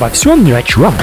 обо 0.00 0.08
всем 0.08 0.42
ни 0.42 0.52
о 0.52 0.62
чем. 0.62 0.94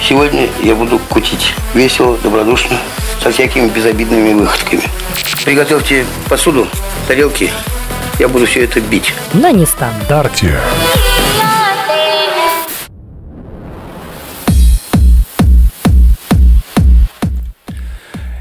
Сегодня 0.00 0.48
я 0.62 0.76
буду 0.76 1.00
кутить 1.10 1.54
весело, 1.74 2.16
добродушно, 2.22 2.78
со 3.20 3.32
всякими 3.32 3.68
безобидными 3.68 4.32
выходками. 4.32 4.82
Приготовьте 5.44 6.06
посуду, 6.28 6.68
тарелки. 7.08 7.50
Я 8.20 8.28
буду 8.28 8.46
все 8.46 8.62
это 8.62 8.80
бить. 8.80 9.12
На 9.32 9.50
нестандарте. 9.50 10.56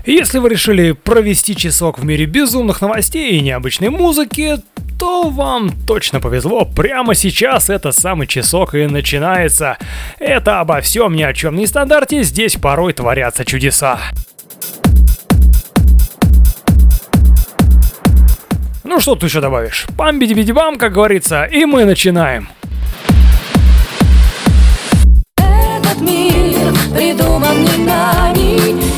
Если 0.05 0.37
вы 0.37 0.49
решили 0.49 0.91
провести 0.91 1.55
часок 1.55 1.97
в 1.97 2.05
мире 2.05 2.25
безумных 2.25 2.81
новостей 2.81 3.31
и 3.31 3.41
необычной 3.41 3.89
музыки, 3.89 4.59
то 5.03 5.29
вам 5.29 5.69
точно 5.85 6.21
повезло. 6.21 6.63
Прямо 6.63 7.13
сейчас 7.13 7.69
это 7.69 7.91
самый 7.91 8.25
часок 8.25 8.73
и 8.73 8.87
начинается. 8.87 9.77
Это 10.17 10.61
обо 10.61 10.79
всем 10.79 11.13
ни 11.13 11.23
о 11.23 11.33
чем 11.33 11.57
не 11.57 11.67
стандарте, 11.67 12.23
здесь 12.23 12.55
порой 12.55 12.93
творятся 12.93 13.43
чудеса. 13.43 13.99
Ну 18.85 19.01
что 19.01 19.15
ты 19.15 19.25
еще 19.25 19.41
добавишь? 19.41 19.87
пам 19.97 20.19
биди 20.19 20.53
бам 20.53 20.77
как 20.77 20.93
говорится, 20.93 21.43
и 21.43 21.65
мы 21.65 21.83
начинаем. 21.83 22.47
Этот 25.35 25.99
мир 25.99 26.73
придуман 26.95 27.61
не 27.61 27.77
нами 27.85 28.92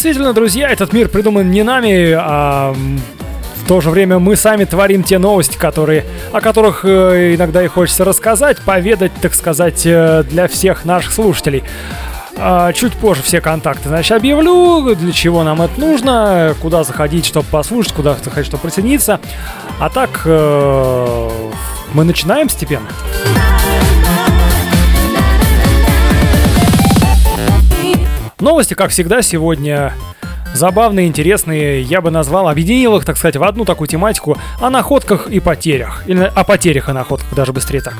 Действительно, 0.00 0.32
друзья, 0.32 0.70
этот 0.70 0.94
мир 0.94 1.10
придуман 1.10 1.50
не 1.50 1.62
нами, 1.62 2.14
а 2.18 2.72
в 2.72 3.68
то 3.68 3.82
же 3.82 3.90
время 3.90 4.18
мы 4.18 4.34
сами 4.34 4.64
творим 4.64 5.02
те 5.02 5.18
новости, 5.18 5.58
которые, 5.58 6.06
о 6.32 6.40
которых 6.40 6.86
э, 6.86 7.34
иногда 7.34 7.62
и 7.62 7.66
хочется 7.66 8.02
рассказать, 8.06 8.62
поведать, 8.62 9.12
так 9.20 9.34
сказать, 9.34 9.82
э, 9.84 10.22
для 10.22 10.48
всех 10.48 10.86
наших 10.86 11.12
слушателей. 11.12 11.64
А, 12.38 12.72
чуть 12.72 12.94
позже 12.94 13.22
все 13.22 13.42
контакты, 13.42 13.90
значит, 13.90 14.12
объявлю, 14.12 14.94
для 14.94 15.12
чего 15.12 15.42
нам 15.42 15.60
это 15.60 15.78
нужно, 15.78 16.54
куда 16.62 16.82
заходить, 16.82 17.26
чтобы 17.26 17.46
послушать, 17.50 17.92
куда 17.92 18.14
заходить, 18.14 18.46
чтобы 18.46 18.62
присоединиться. 18.62 19.20
А 19.78 19.90
так, 19.90 20.22
э, 20.24 21.28
мы 21.92 22.04
начинаем 22.04 22.48
степенно. 22.48 22.88
Новости, 28.40 28.74
как 28.74 28.90
всегда, 28.90 29.22
сегодня 29.22 29.92
забавные, 30.54 31.06
интересные. 31.06 31.82
Я 31.82 32.00
бы 32.00 32.10
назвал, 32.10 32.48
объединил 32.48 32.96
их, 32.96 33.04
так 33.04 33.16
сказать, 33.16 33.36
в 33.36 33.42
одну 33.44 33.64
такую 33.64 33.88
тематику 33.88 34.38
о 34.60 34.70
находках 34.70 35.28
и 35.28 35.40
потерях. 35.40 36.02
Или 36.06 36.30
о 36.34 36.44
потерях 36.44 36.88
и 36.88 36.92
находках, 36.92 37.34
даже 37.34 37.52
быстрее 37.52 37.82
так. 37.82 37.94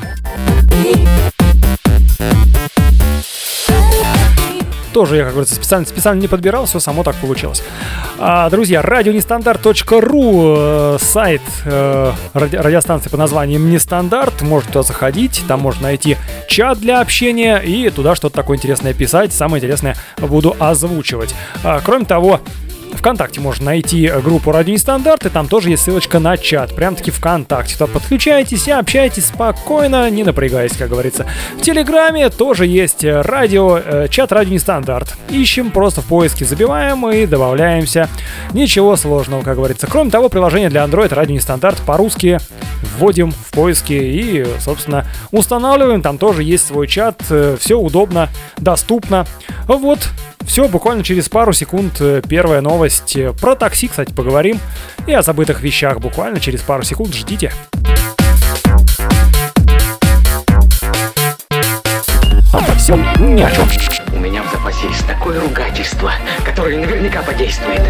Тоже 4.93 5.17
я, 5.17 5.23
как 5.23 5.33
говорится, 5.33 5.55
специально, 5.55 5.85
специально 5.85 6.19
не 6.19 6.27
подбирал, 6.27 6.65
все 6.65 6.79
само 6.79 7.03
так 7.03 7.15
получилось. 7.15 7.63
А, 8.19 8.49
друзья, 8.49 8.81
радионестандарт.ру, 8.81 10.55
э, 10.57 10.97
сайт 10.99 11.41
э, 11.65 12.11
ради, 12.33 12.55
радиостанции 12.55 13.09
под 13.09 13.19
названием 13.19 13.69
Нестандарт. 13.69 14.41
Можете 14.41 14.73
туда 14.73 14.83
заходить, 14.83 15.43
там 15.47 15.61
можно 15.61 15.83
найти 15.83 16.17
чат 16.47 16.79
для 16.79 16.99
общения 16.99 17.57
и 17.57 17.89
туда 17.89 18.15
что-то 18.15 18.35
такое 18.35 18.57
интересное 18.57 18.93
писать. 18.93 19.31
Самое 19.33 19.59
интересное 19.59 19.95
буду 20.17 20.55
озвучивать. 20.59 21.33
А, 21.63 21.79
кроме 21.83 22.05
того, 22.05 22.41
ВКонтакте 22.93 23.39
можно 23.41 23.65
найти 23.65 24.11
группу 24.23 24.51
Радио 24.51 24.73
Нестандарт, 24.73 25.25
и 25.25 25.29
там 25.29 25.47
тоже 25.47 25.69
есть 25.71 25.83
ссылочка 25.83 26.19
на 26.19 26.37
чат. 26.37 26.75
Прям-таки 26.75 27.11
ВКонтакте. 27.11 27.73
Туда 27.73 27.87
подключайтесь 27.87 28.67
и 28.67 28.71
общайтесь 28.71 29.25
спокойно, 29.27 30.09
не 30.09 30.23
напрягаясь, 30.23 30.75
как 30.77 30.89
говорится. 30.89 31.25
В 31.57 31.61
Телеграме 31.61 32.29
тоже 32.29 32.67
есть 32.67 33.03
радио, 33.03 33.77
э, 33.77 34.07
чат 34.09 34.31
Радио 34.31 34.53
Нестандарт. 34.53 35.15
Ищем, 35.29 35.71
просто 35.71 36.01
в 36.01 36.05
поиске 36.05 36.45
забиваем 36.45 37.09
и 37.09 37.25
добавляемся. 37.25 38.09
Ничего 38.53 38.95
сложного, 38.95 39.41
как 39.41 39.55
говорится. 39.55 39.87
Кроме 39.87 40.11
того, 40.11 40.29
приложение 40.29 40.69
для 40.69 40.83
Android 40.83 41.13
Радио 41.13 41.33
Нестандарт 41.35 41.77
по-русски 41.85 42.39
вводим 42.97 43.31
в 43.31 43.51
поиски 43.51 43.93
и, 43.93 44.45
собственно, 44.59 45.05
устанавливаем. 45.31 46.01
Там 46.01 46.17
тоже 46.17 46.43
есть 46.43 46.67
свой 46.67 46.87
чат. 46.87 47.21
Э, 47.29 47.57
Все 47.59 47.79
удобно, 47.79 48.29
доступно. 48.57 49.25
Вот, 49.67 49.99
все, 50.51 50.67
буквально 50.67 51.01
через 51.01 51.29
пару 51.29 51.53
секунд 51.53 52.01
э, 52.01 52.21
первая 52.27 52.59
новость. 52.59 53.15
Про 53.39 53.55
такси, 53.55 53.87
кстати, 53.87 54.11
поговорим. 54.11 54.59
И 55.07 55.13
о 55.13 55.21
забытых 55.21 55.61
вещах 55.61 56.01
буквально 56.01 56.41
через 56.41 56.59
пару 56.59 56.83
секунд. 56.83 57.15
Ждите. 57.15 57.53
Обо 62.51 62.75
всем 62.77 63.01
ни 63.33 63.41
о 63.41 63.51
чем. 63.51 63.65
У 64.13 64.19
меня 64.19 64.43
в 64.43 64.51
запасе 64.51 64.89
есть 64.89 65.07
такое 65.07 65.39
ругательство, 65.39 66.11
которое 66.43 66.81
наверняка 66.81 67.21
подействует. 67.21 67.81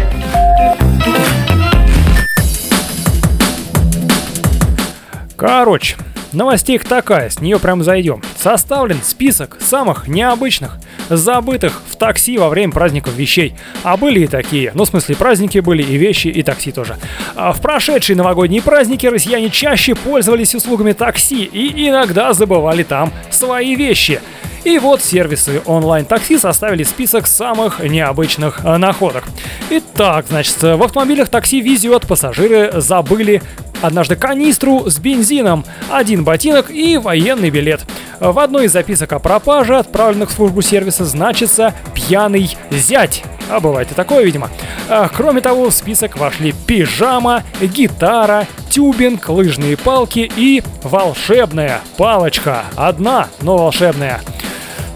Короче, 5.36 5.96
новостей 6.32 6.78
такая, 6.78 7.30
с 7.30 7.40
нее 7.40 7.58
прям 7.58 7.82
зайдем. 7.82 8.22
Составлен 8.36 9.00
список 9.02 9.58
самых 9.60 10.08
необычных, 10.08 10.78
забытых 11.08 11.82
в 11.88 11.96
такси 11.96 12.38
во 12.38 12.48
время 12.48 12.72
праздников 12.72 13.14
вещей. 13.14 13.54
А 13.82 13.96
были 13.96 14.20
и 14.20 14.26
такие. 14.26 14.72
Ну, 14.74 14.84
в 14.84 14.88
смысле, 14.88 15.16
праздники 15.16 15.58
были 15.58 15.82
и 15.82 15.96
вещи, 15.96 16.28
и 16.28 16.42
такси 16.42 16.72
тоже. 16.72 16.96
А 17.34 17.52
в 17.52 17.60
прошедшие 17.60 18.16
новогодние 18.16 18.62
праздники 18.62 19.06
россияне 19.06 19.50
чаще 19.50 19.94
пользовались 19.94 20.54
услугами 20.54 20.92
такси 20.92 21.44
и 21.44 21.88
иногда 21.88 22.32
забывали 22.32 22.82
там 22.82 23.12
свои 23.30 23.74
вещи. 23.74 24.20
И 24.64 24.78
вот 24.78 25.02
сервисы 25.02 25.60
онлайн-такси 25.66 26.38
составили 26.38 26.84
список 26.84 27.26
самых 27.26 27.80
необычных 27.80 28.62
находок. 28.62 29.24
Итак, 29.70 30.26
значит, 30.28 30.62
в 30.62 30.82
автомобилях 30.82 31.28
такси 31.28 31.60
везет, 31.60 32.06
пассажиры 32.06 32.80
забыли 32.80 33.42
однажды 33.80 34.16
канистру 34.16 34.88
с 34.88 34.98
бензином, 34.98 35.64
один 35.90 36.24
ботинок 36.24 36.70
и 36.70 36.96
военный 36.96 37.50
билет. 37.50 37.80
В 38.20 38.38
одной 38.38 38.66
из 38.66 38.72
записок 38.72 39.12
о 39.12 39.18
пропаже, 39.18 39.76
отправленных 39.78 40.30
в 40.30 40.32
службу 40.32 40.62
сервиса, 40.62 41.04
значится 41.04 41.74
«пьяный 41.92 42.56
зять». 42.70 43.24
А 43.50 43.58
бывает 43.58 43.90
и 43.90 43.94
такое, 43.94 44.24
видимо. 44.24 44.48
А, 44.88 45.10
кроме 45.14 45.40
того, 45.40 45.68
в 45.68 45.74
список 45.74 46.16
вошли 46.16 46.54
пижама, 46.66 47.42
гитара, 47.60 48.46
тюбинг, 48.70 49.28
лыжные 49.28 49.76
палки 49.76 50.30
и 50.36 50.62
волшебная 50.84 51.80
палочка. 51.96 52.62
Одна, 52.76 53.28
но 53.40 53.58
волшебная. 53.58 54.20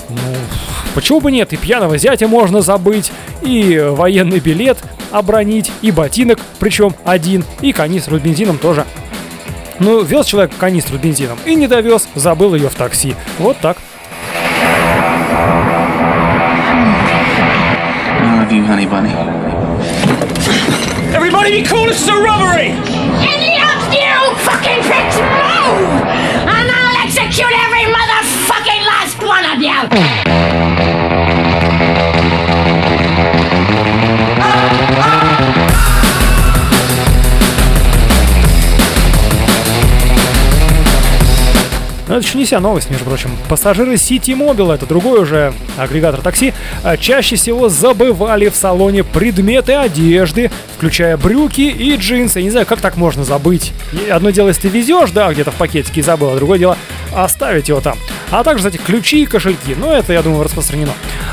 Ну, 0.09 0.21
Почему 0.97 1.21
бы 1.21 1.31
нет? 1.31 1.53
И 1.53 1.59
пьяного 1.59 1.99
зятя 1.99 2.27
можно 2.27 2.63
забыть, 2.63 3.13
и 3.43 3.79
военный 3.91 4.39
билет 4.41 4.79
обронить, 5.11 5.71
и 5.83 5.91
ботинок, 5.91 6.39
причем 6.59 6.95
один, 7.05 7.45
и 7.61 7.73
канистру 7.73 8.19
с 8.19 8.23
бензином 8.23 8.57
тоже. 8.57 8.87
Ну, 9.79 10.03
вез 10.03 10.25
человек 10.25 10.53
канистру 10.59 10.97
с 10.97 11.01
бензином 11.01 11.39
и 11.45 11.55
не 11.55 11.67
довез, 11.67 12.09
забыл 12.15 12.55
ее 12.55 12.71
в 12.71 12.75
такси. 12.75 13.15
Вот 13.39 13.59
так. 13.59 13.77
I 18.19 18.41
love 18.41 18.51
you, 18.51 18.65
honey 18.65 18.87
bunny. 18.87 19.13
Everybody 21.15 21.61
be 21.61 21.69
cool, 21.69 21.85
this 21.87 22.01
is 22.01 22.09
a 22.09 22.15
robbery! 22.15 22.73
Any 23.21 23.61
of 23.61 23.93
you 23.93 24.35
fucking 24.49 24.81
pricks 24.89 25.19
move! 25.21 26.09
And 26.49 26.71
I'll 26.71 27.05
execute 27.05 27.53
every 27.53 27.85
motherfucking 27.93 28.16
you! 29.59 30.07
Но 42.09 42.15
это 42.15 42.25
еще 42.25 42.39
не 42.39 42.45
вся 42.45 42.61
новость, 42.61 42.89
между 42.89 43.05
прочим. 43.05 43.31
Пассажиры 43.49 43.95
City 43.95 44.37
Mobile, 44.37 44.73
это 44.73 44.87
другой 44.87 45.21
уже 45.23 45.53
агрегатор 45.77 46.21
такси, 46.21 46.55
а, 46.85 46.97
чаще 46.97 47.35
всего 47.35 47.69
забывали 47.69 48.49
в 48.49 48.55
салоне 48.55 49.03
предметы 49.03 49.73
одежды, 49.73 50.53
включая 50.77 51.17
брюки 51.17 51.63
и 51.63 51.97
джинсы. 51.97 52.39
Я 52.39 52.45
не 52.45 52.51
знаю, 52.51 52.65
как 52.65 52.81
так 52.81 52.97
можно 52.97 53.25
забыть. 53.25 53.73
И 53.93 54.09
одно 54.09 54.31
дело, 54.31 54.49
если 54.49 54.63
ты 54.63 54.69
везешь, 54.69 55.11
да, 55.11 55.33
где-то 55.33 55.51
в 55.51 55.57
пакетике 55.57 56.01
и 56.01 56.05
забыл, 56.05 56.31
а 56.31 56.37
другое 56.37 56.61
дело 56.61 56.79
оставить 57.13 57.69
его 57.69 57.81
там. 57.81 57.99
А 58.31 58.43
также, 58.43 58.69
кстати, 58.69 58.83
ключи 58.85 59.23
и 59.23 59.27
кошельки. 59.27 59.75
Но 59.77 59.93
это, 59.93 60.13
я 60.13 60.23
думаю, 60.23 60.43
распространено. 60.43 60.93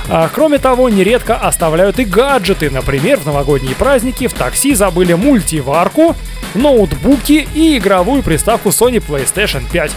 А, 0.10 0.30
кроме 0.34 0.60
того, 0.60 0.90
нередко 0.90 1.36
оставляют 1.36 2.00
и 2.00 2.06
гаджеты. 2.06 2.70
Например, 2.70 3.18
в 3.20 3.26
новогодние 3.26 3.76
праздники 3.76 4.28
в 4.28 4.34
такси 4.34 4.76
забыли 4.76 5.14
мультиварку, 5.14 6.16
ноутбуки 6.54 7.48
и 7.56 7.78
игровую 7.78 8.22
приставку 8.22 8.70
Sony 8.70 9.04
PlayStation 9.06 9.64
5. 9.72 9.92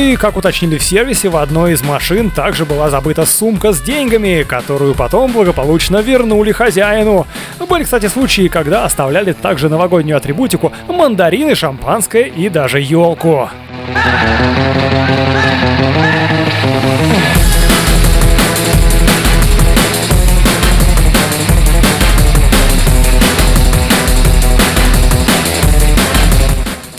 И, 0.00 0.16
как 0.16 0.36
уточнили 0.36 0.78
в 0.78 0.82
сервисе, 0.82 1.28
в 1.28 1.36
одной 1.36 1.74
из 1.74 1.82
машин 1.82 2.30
также 2.30 2.64
была 2.64 2.88
забыта 2.88 3.26
сумка 3.26 3.72
с 3.72 3.80
деньгами, 3.80 4.44
которую 4.48 4.94
потом 4.94 5.32
благополучно 5.32 5.98
вернули 5.98 6.52
хозяину. 6.52 7.26
Были, 7.68 7.84
кстати, 7.84 8.06
случаи, 8.06 8.48
когда 8.48 8.84
оставляли 8.84 9.32
также 9.32 9.68
новогоднюю 9.68 10.16
атрибутику, 10.16 10.72
мандарины, 10.88 11.54
шампанское 11.54 12.24
и 12.24 12.48
даже 12.48 12.80
елку. 12.80 13.50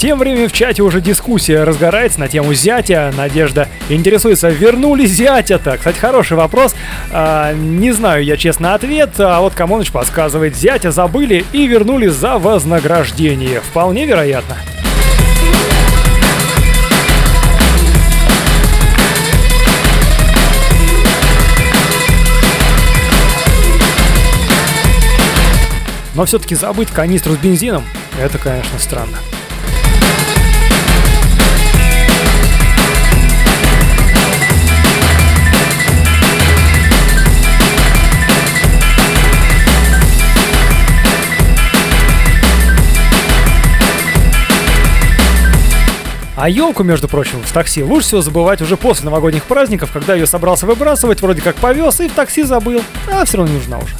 Тем 0.01 0.17
временем 0.17 0.49
в 0.49 0.51
чате 0.51 0.81
уже 0.81 0.99
дискуссия 0.99 1.63
разгорается 1.63 2.19
на 2.19 2.27
тему 2.27 2.55
зятя. 2.55 3.13
Надежда 3.15 3.67
интересуется, 3.87 4.49
вернули 4.49 5.05
зятя-то? 5.05 5.77
Кстати, 5.77 5.99
хороший 5.99 6.37
вопрос. 6.37 6.73
А, 7.11 7.53
не 7.53 7.91
знаю 7.91 8.23
я 8.23 8.35
честно 8.35 8.73
ответ, 8.73 9.11
а 9.19 9.39
вот 9.41 9.53
Камоныч 9.53 9.91
подсказывает, 9.91 10.55
зятя 10.55 10.89
забыли 10.89 11.45
и 11.53 11.67
вернули 11.67 12.07
за 12.07 12.39
вознаграждение. 12.39 13.59
Вполне 13.59 14.07
вероятно. 14.07 14.55
Но 26.15 26.25
все-таки 26.25 26.55
забыть 26.55 26.89
канистру 26.89 27.35
с 27.35 27.37
бензином, 27.37 27.83
это, 28.19 28.39
конечно, 28.39 28.79
странно. 28.79 29.19
А 46.41 46.49
елку, 46.49 46.81
между 46.81 47.07
прочим, 47.07 47.39
в 47.43 47.51
такси 47.51 47.83
лучше 47.83 48.07
всего 48.07 48.21
забывать 48.21 48.63
уже 48.63 48.75
после 48.75 49.05
новогодних 49.05 49.43
праздников, 49.43 49.91
когда 49.91 50.15
ее 50.15 50.25
собрался 50.25 50.65
выбрасывать, 50.65 51.21
вроде 51.21 51.39
как 51.39 51.55
повез 51.57 51.99
и 51.99 52.07
в 52.07 52.13
такси 52.13 52.41
забыл, 52.41 52.81
а 53.07 53.23
все 53.25 53.37
равно 53.37 53.53
не 53.53 53.59
нужна 53.59 53.77
уже. 53.77 53.93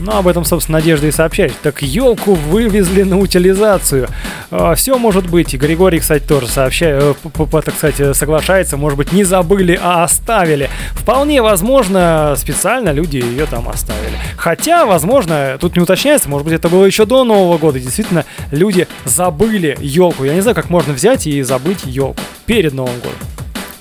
Ну, 0.00 0.16
об 0.16 0.26
этом, 0.26 0.44
собственно, 0.44 0.78
Надежда 0.78 1.06
и 1.06 1.12
сообщает. 1.12 1.54
Так 1.62 1.82
елку 1.82 2.34
вывезли 2.34 3.04
на 3.04 3.20
утилизацию. 3.20 4.08
Все 4.74 4.98
может 4.98 5.28
быть. 5.30 5.54
И 5.54 5.56
Григорий, 5.56 6.00
кстати, 6.00 6.24
тоже 6.24 6.48
сообщает, 6.48 7.16
так 7.22 7.74
сказать, 7.76 8.16
соглашается. 8.16 8.76
Может 8.76 8.96
быть, 8.98 9.12
не 9.12 9.24
забыли, 9.24 9.78
а 9.80 10.02
оставили. 10.02 10.68
Вполне 10.92 11.40
возможно, 11.40 12.34
специально 12.36 12.90
люди 12.90 13.18
ее 13.18 13.46
там 13.46 13.68
оставили. 13.68 14.16
Хотя, 14.36 14.86
возможно, 14.86 15.56
тут 15.60 15.76
не 15.76 15.82
уточняется, 15.82 16.28
может 16.28 16.44
быть, 16.46 16.54
это 16.54 16.68
было 16.68 16.84
еще 16.84 17.06
до 17.06 17.24
Нового 17.24 17.58
года. 17.58 17.78
Действительно, 17.78 18.24
люди 18.50 18.88
забыли 19.04 19.76
елку. 19.80 20.24
Я 20.24 20.34
не 20.34 20.40
знаю, 20.40 20.56
как 20.56 20.68
можно 20.68 20.92
взять 20.92 21.26
и 21.26 21.42
забыть 21.42 21.84
елку 21.84 22.20
перед 22.46 22.72
Новым 22.72 22.96
годом. 22.96 23.18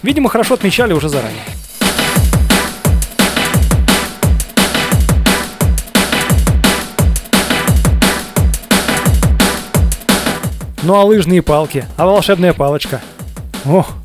Видимо, 0.03 0.29
хорошо 0.29 0.53
отмечали 0.53 0.93
уже 0.93 1.09
заранее. 1.09 1.41
Ну 10.81 10.95
а 10.95 11.03
лыжные 11.03 11.41
палки? 11.41 11.85
А 11.97 12.05
волшебная 12.05 12.53
палочка? 12.53 13.01
Ох, 13.65 13.95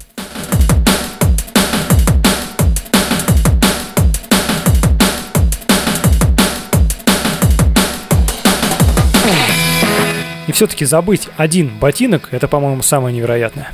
И 10.46 10.52
все-таки 10.52 10.84
забыть 10.84 11.28
один 11.38 11.70
ботинок, 11.80 12.28
это, 12.30 12.48
по-моему, 12.48 12.82
самое 12.82 13.16
невероятное. 13.16 13.70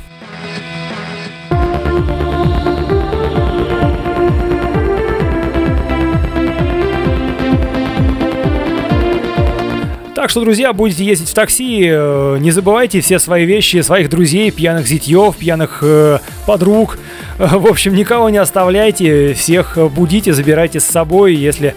Что, 10.31 10.39
друзья, 10.39 10.71
будете 10.71 11.03
ездить 11.03 11.29
в 11.29 11.33
такси, 11.33 11.89
э, 11.91 12.37
не 12.39 12.51
забывайте 12.51 13.01
все 13.01 13.19
свои 13.19 13.45
вещи, 13.45 13.81
своих 13.81 14.09
друзей, 14.09 14.49
пьяных 14.49 14.87
зятьев, 14.87 15.35
пьяных 15.35 15.79
э, 15.81 16.19
подруг. 16.47 16.97
Э, 17.37 17.57
В 17.57 17.67
общем, 17.67 17.93
никого 17.93 18.29
не 18.29 18.37
оставляйте, 18.37 19.33
всех 19.33 19.77
будите, 19.91 20.31
забирайте 20.31 20.79
с 20.79 20.85
собой. 20.85 21.35
Если 21.35 21.75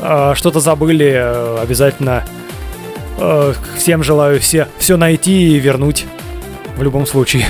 э, 0.00 0.32
что-то 0.34 0.60
забыли, 0.60 1.12
э, 1.14 1.58
обязательно 1.62 2.24
э, 3.18 3.52
всем 3.76 4.02
желаю 4.02 4.40
все, 4.40 4.68
все 4.78 4.96
найти 4.96 5.56
и 5.56 5.58
вернуть 5.58 6.06
в 6.78 6.82
любом 6.82 7.06
случае. 7.06 7.44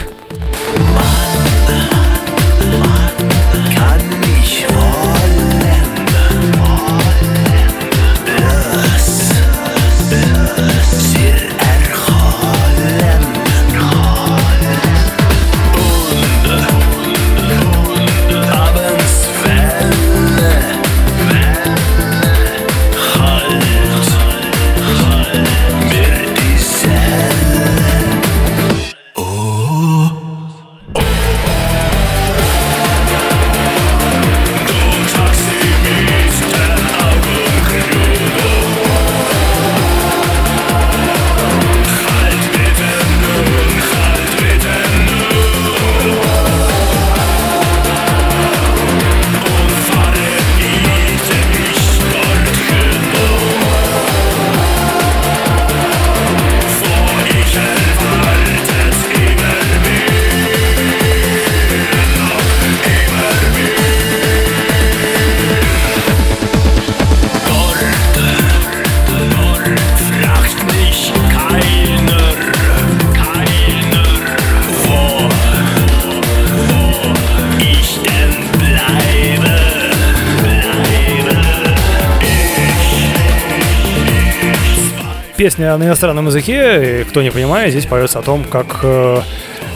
Песня 85.57 85.77
на 85.77 85.85
иностранном 85.85 86.27
языке, 86.27 87.01
и 87.01 87.05
кто 87.05 87.23
не 87.23 87.31
понимает, 87.31 87.71
здесь 87.71 87.87
поется 87.87 88.19
о 88.19 88.23
том, 88.23 88.45
как 88.45 88.81
э, 88.83 89.21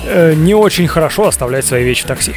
э, 0.05 0.35
не 0.35 0.55
очень 0.55 0.87
хорошо 0.87 1.27
оставлять 1.27 1.65
свои 1.65 1.85
вещи 1.85 2.05
в 2.05 2.07
такси. 2.07 2.35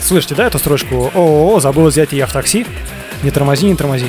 Слышите, 0.00 0.36
да, 0.36 0.46
эту 0.46 0.58
строчку? 0.58 1.10
О, 1.14 1.58
забыл 1.60 1.86
взять 1.86 2.12
я 2.12 2.26
в 2.26 2.32
такси. 2.32 2.64
Не 3.22 3.30
тормози, 3.30 3.66
не 3.66 3.74
тормози. 3.74 4.06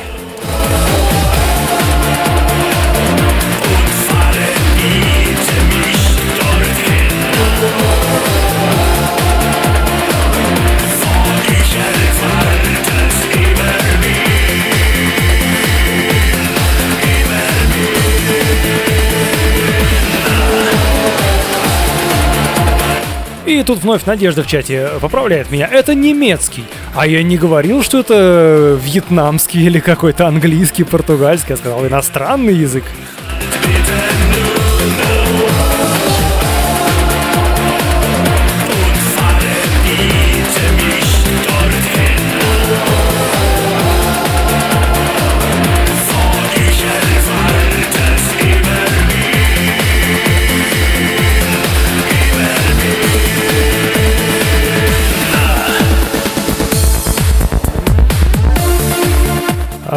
И 23.57 23.63
тут 23.63 23.79
вновь 23.79 24.05
Надежда 24.05 24.43
в 24.43 24.47
чате 24.47 24.87
поправляет 25.01 25.49
меня. 25.49 25.67
Это 25.67 25.95
немецкий. 25.95 26.63
А 26.95 27.07
я 27.07 27.23
не 27.23 27.37
говорил, 27.37 27.81
что 27.81 27.99
это 27.99 28.79
вьетнамский 28.79 29.65
или 29.65 29.79
какой-то 29.79 30.27
английский, 30.27 30.83
португальский. 30.83 31.53
Я 31.53 31.57
сказал 31.57 31.87
иностранный 31.87 32.53
язык. 32.53 32.83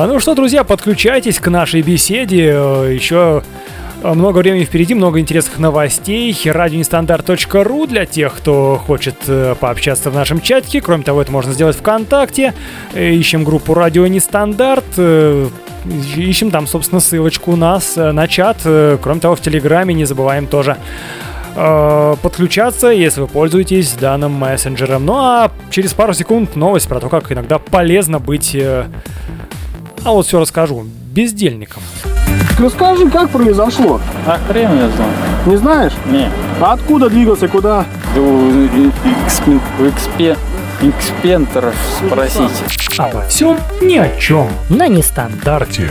Ну 0.06 0.18
что, 0.18 0.34
друзья, 0.34 0.64
подключайтесь 0.64 1.38
к 1.40 1.48
нашей 1.48 1.82
беседе. 1.82 2.52
Э, 2.54 2.90
Еще 2.90 3.42
э, 4.02 4.14
много 4.14 4.38
времени 4.38 4.64
впереди, 4.64 4.94
много 4.94 5.20
интересных 5.20 5.58
новостей. 5.58 6.34
Радионестандарт.ру 6.42 7.86
для 7.86 8.06
тех, 8.06 8.34
кто 8.34 8.80
хочет 8.86 9.16
э, 9.26 9.54
пообщаться 9.60 10.10
в 10.10 10.14
нашем 10.14 10.40
чатике. 10.40 10.80
Кроме 10.80 11.02
того, 11.02 11.20
это 11.20 11.30
можно 11.30 11.52
сделать 11.52 11.76
ВКонтакте. 11.76 12.54
Ищем 12.94 13.44
группу 13.44 13.74
Радио 13.74 14.06
Нестандарт. 14.06 14.86
Ищем 16.16 16.50
там, 16.50 16.66
собственно, 16.66 17.00
ссылочку 17.00 17.52
у 17.52 17.56
нас 17.56 17.96
на 17.96 18.26
чат. 18.26 18.56
Кроме 18.62 19.20
того, 19.20 19.36
в 19.36 19.42
Телеграме 19.42 19.92
не 19.92 20.06
забываем 20.06 20.46
тоже 20.46 20.78
подключаться, 21.54 22.88
если 22.88 23.20
вы 23.20 23.26
пользуетесь 23.26 23.92
данным 23.94 24.32
мессенджером. 24.32 25.04
Ну 25.04 25.14
а 25.16 25.50
через 25.70 25.92
пару 25.92 26.14
секунд 26.14 26.56
новость 26.56 26.88
про 26.88 27.00
то, 27.00 27.08
как 27.10 27.30
иногда 27.32 27.58
полезно 27.58 28.18
быть, 28.18 28.56
а 30.04 30.12
вот 30.12 30.26
все 30.26 30.40
расскажу, 30.40 30.84
бездельником. 31.12 31.82
Расскажи, 32.58 33.08
как 33.10 33.30
произошло? 33.30 34.00
А 34.26 34.38
хрен 34.46 34.70
я 34.76 34.88
знаю. 34.90 35.12
Не 35.46 35.56
знаешь? 35.56 35.92
Не. 36.06 36.28
А 36.60 36.72
откуда 36.74 37.08
двигался, 37.08 37.48
куда? 37.48 37.86
Экспе- 39.26 40.36
экспентеров 40.82 41.74
спросите. 42.06 42.48
Обо 42.98 43.22
всем 43.28 43.58
ни 43.80 43.96
о 43.96 44.08
чем. 44.18 44.48
на 44.68 44.88
нестандарте. 44.88 45.88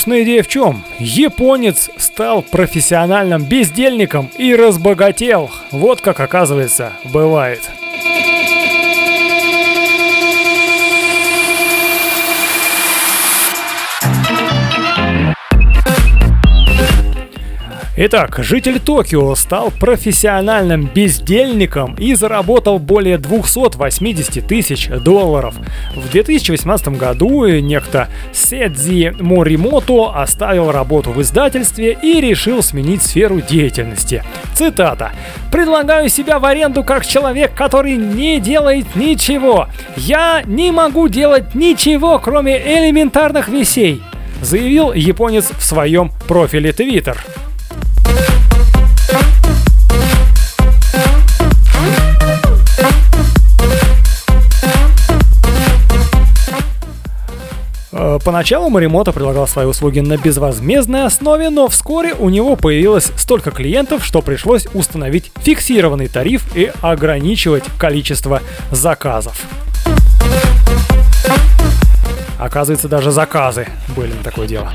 Собственно, 0.00 0.22
идея 0.22 0.42
в 0.42 0.48
чем? 0.48 0.82
Японец 0.98 1.90
стал 1.98 2.40
профессиональным 2.40 3.44
бездельником 3.44 4.30
и 4.38 4.54
разбогател. 4.54 5.50
Вот 5.72 6.00
как 6.00 6.20
оказывается 6.20 6.94
бывает. 7.04 7.60
Итак, 18.02 18.38
житель 18.38 18.80
Токио 18.80 19.34
стал 19.34 19.70
профессиональным 19.70 20.86
бездельником 20.86 21.96
и 21.96 22.14
заработал 22.14 22.78
более 22.78 23.18
280 23.18 24.46
тысяч 24.46 24.88
долларов. 24.88 25.54
В 25.94 26.10
2018 26.10 26.96
году 26.96 27.44
некто 27.46 28.08
Седзи 28.32 29.16
Моримото 29.20 30.18
оставил 30.18 30.72
работу 30.72 31.10
в 31.10 31.20
издательстве 31.20 31.92
и 32.02 32.22
решил 32.22 32.62
сменить 32.62 33.02
сферу 33.02 33.42
деятельности. 33.42 34.24
Цитата. 34.54 35.12
«Предлагаю 35.52 36.08
себя 36.08 36.38
в 36.38 36.46
аренду 36.46 36.82
как 36.82 37.04
человек, 37.04 37.52
который 37.54 37.96
не 37.96 38.40
делает 38.40 38.96
ничего. 38.96 39.68
Я 39.98 40.42
не 40.46 40.72
могу 40.72 41.08
делать 41.08 41.54
ничего, 41.54 42.18
кроме 42.18 42.56
элементарных 42.56 43.48
вещей», 43.48 44.00
заявил 44.40 44.94
японец 44.94 45.50
в 45.50 45.62
своем 45.62 46.10
профиле 46.26 46.70
Twitter. 46.70 47.18
Поначалу 58.24 58.70
Маримото 58.70 59.12
предлагал 59.12 59.46
свои 59.46 59.66
услуги 59.66 60.00
на 60.00 60.16
безвозмездной 60.16 61.04
основе, 61.04 61.50
но 61.50 61.68
вскоре 61.68 62.14
у 62.14 62.30
него 62.30 62.56
появилось 62.56 63.12
столько 63.16 63.50
клиентов, 63.50 64.04
что 64.04 64.22
пришлось 64.22 64.66
установить 64.72 65.30
фиксированный 65.42 66.08
тариф 66.08 66.56
и 66.56 66.72
ограничивать 66.80 67.64
количество 67.78 68.40
заказов. 68.70 69.42
Оказывается, 72.38 72.88
даже 72.88 73.10
заказы 73.10 73.66
были 73.94 74.12
на 74.12 74.24
такое 74.24 74.48
дело. 74.48 74.72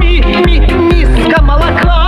Ми, 0.00 0.24
ми, 0.46 0.60
миска 0.60 1.42
молока, 1.42 1.99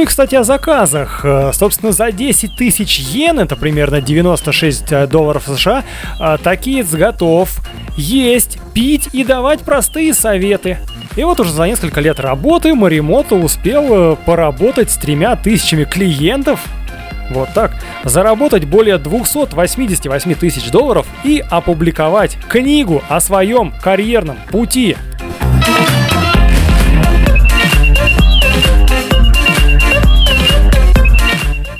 И, 0.00 0.06
кстати, 0.06 0.34
о 0.34 0.44
заказах. 0.44 1.20
Э, 1.24 1.52
Собственно, 1.52 1.92
за 1.92 2.10
10 2.10 2.56
тысяч 2.56 2.98
йен, 3.00 3.38
это 3.38 3.54
примерно 3.54 4.00
96 4.00 5.06
долларов 5.08 5.44
США, 5.46 5.84
э, 6.18 6.38
такиец 6.42 6.88
готов 6.90 7.50
есть, 7.98 8.58
пить 8.72 9.10
и 9.12 9.24
давать 9.24 9.60
простые 9.60 10.14
советы. 10.14 10.78
И 11.16 11.24
вот 11.24 11.38
уже 11.38 11.52
за 11.52 11.66
несколько 11.66 12.00
лет 12.00 12.18
работы 12.18 12.74
Маримото 12.74 13.34
успел 13.34 14.12
э, 14.12 14.16
поработать 14.24 14.90
с 14.90 14.96
тремя 14.96 15.36
тысячами 15.36 15.84
клиентов. 15.84 16.64
Вот 17.28 17.50
так. 17.54 17.72
Заработать 18.02 18.64
более 18.64 18.96
288 18.96 20.34
тысяч 20.34 20.70
долларов 20.70 21.06
и 21.24 21.44
опубликовать 21.50 22.38
книгу 22.48 23.02
о 23.10 23.20
своем 23.20 23.74
карьерном 23.82 24.38
пути. 24.50 24.96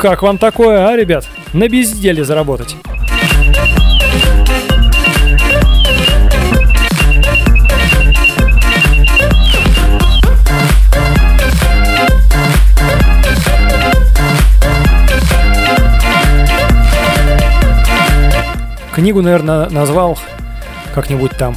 Как 0.01 0.23
вам 0.23 0.39
такое, 0.39 0.89
а, 0.89 0.97
ребят? 0.97 1.29
На 1.53 1.69
безделе 1.69 2.25
заработать. 2.25 2.75
Книгу, 18.95 19.21
наверное, 19.21 19.69
назвал 19.69 20.19
как-нибудь 20.95 21.33
там 21.33 21.55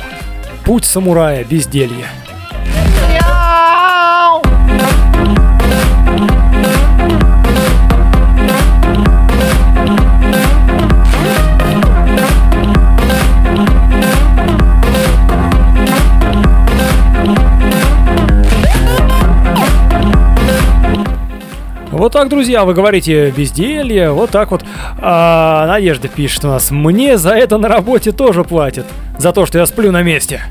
«Путь 0.66 0.84
самурая. 0.84 1.46
Безделье». 1.46 2.08
Вот 22.04 22.12
так, 22.12 22.28
друзья, 22.28 22.66
вы 22.66 22.74
говорите 22.74 23.32
безделье, 23.32 24.12
вот 24.12 24.30
так 24.30 24.52
вот. 24.52 24.66
А, 25.00 25.66
Надежда 25.68 26.10
пишет 26.10 26.44
у 26.44 26.50
нас, 26.50 26.70
мне 26.70 27.18
за 27.18 27.30
это 27.30 27.58
на 27.58 27.70
работе 27.70 28.12
тоже 28.12 28.44
платят, 28.44 28.86
за 29.18 29.32
то, 29.32 29.46
что 29.46 29.58
я 29.58 29.66
сплю 29.66 29.90
на 29.94 30.04
месте. 30.04 30.42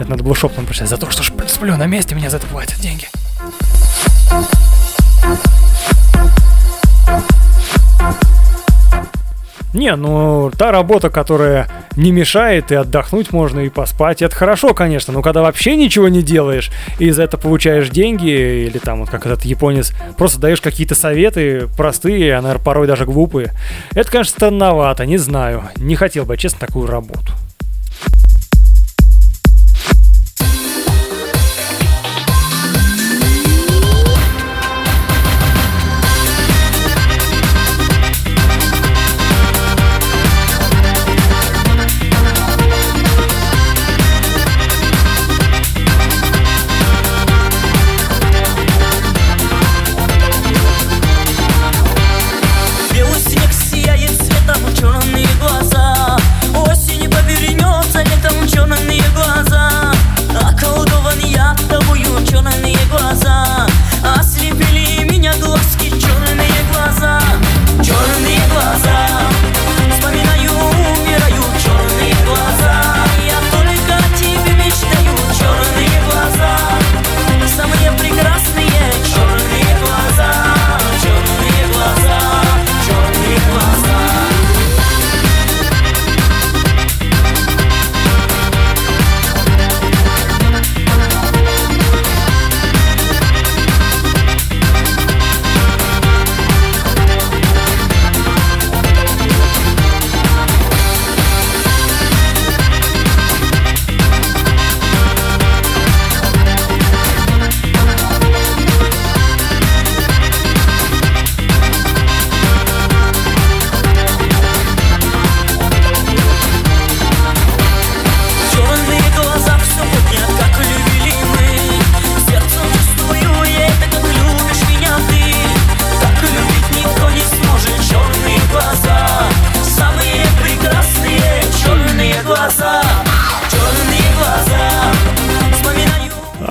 Это 0.00 0.08
надо 0.08 0.24
было 0.24 0.34
шепотом 0.34 0.64
прочитать, 0.64 0.88
за 0.88 0.96
то, 0.96 1.10
что 1.10 1.22
сплю 1.22 1.76
на 1.76 1.84
месте, 1.84 2.14
мне 2.14 2.30
за 2.30 2.38
это 2.38 2.46
платят 2.46 2.80
деньги. 2.80 3.08
Не, 9.76 9.94
ну 9.94 10.50
та 10.56 10.72
работа, 10.72 11.10
которая 11.10 11.68
не 11.96 12.10
мешает, 12.10 12.72
и 12.72 12.74
отдохнуть 12.74 13.30
можно, 13.30 13.60
и 13.60 13.68
поспать, 13.68 14.22
это 14.22 14.34
хорошо, 14.34 14.72
конечно, 14.72 15.12
но 15.12 15.20
когда 15.20 15.42
вообще 15.42 15.76
ничего 15.76 16.08
не 16.08 16.22
делаешь, 16.22 16.70
и 16.98 17.10
за 17.10 17.24
это 17.24 17.36
получаешь 17.36 17.90
деньги, 17.90 18.66
или 18.68 18.78
там, 18.78 19.00
вот 19.00 19.10
как 19.10 19.26
этот 19.26 19.44
японец, 19.44 19.92
просто 20.16 20.40
даешь 20.40 20.62
какие-то 20.62 20.94
советы 20.94 21.68
простые, 21.76 22.36
а, 22.36 22.40
наверное, 22.40 22.64
порой 22.64 22.86
даже 22.86 23.04
глупые, 23.04 23.52
это, 23.92 24.10
конечно, 24.10 24.30
странновато, 24.30 25.04
не 25.04 25.18
знаю, 25.18 25.64
не 25.76 25.94
хотел 25.94 26.24
бы, 26.24 26.38
честно, 26.38 26.58
такую 26.66 26.86
работу. 26.86 27.32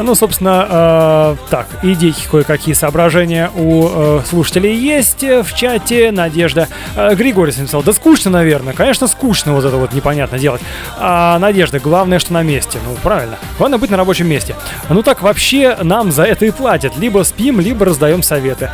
Ну, 0.06 0.14
собственно, 0.14 0.68
э, 0.70 1.36
так, 1.50 1.68
идейки 1.82 2.28
кое-какие 2.30 2.76
соображения 2.76 3.50
у 3.56 3.90
э, 3.90 4.22
слушателей 4.30 4.76
есть 4.76 5.24
э, 5.24 5.42
в 5.42 5.52
чате. 5.56 6.12
Надежда 6.12 6.68
э, 6.96 7.16
Григорий 7.16 7.52
написал, 7.58 7.82
да 7.82 7.92
скучно, 7.92 8.30
наверное. 8.30 8.74
Конечно, 8.74 9.08
скучно 9.08 9.54
вот 9.54 9.66
это 9.66 9.78
вот 9.78 9.94
непонятно 9.94 10.38
делать. 10.38 10.62
А, 11.00 11.40
Надежда, 11.40 11.80
главное, 11.80 12.20
что 12.20 12.34
на 12.34 12.44
месте. 12.44 12.78
Ну, 12.86 12.96
правильно. 13.02 13.38
Главное 13.58 13.80
быть 13.80 13.90
на 13.90 13.98
рабочем 13.98 14.28
месте. 14.28 14.56
Ну 14.90 15.02
так 15.02 15.24
вообще 15.24 15.76
нам 15.82 16.12
за 16.12 16.22
это 16.22 16.46
и 16.46 16.52
платят. 16.52 16.96
Либо 16.98 17.24
спим, 17.24 17.60
либо 17.60 17.84
раздаем 17.84 18.22
советы. 18.22 18.70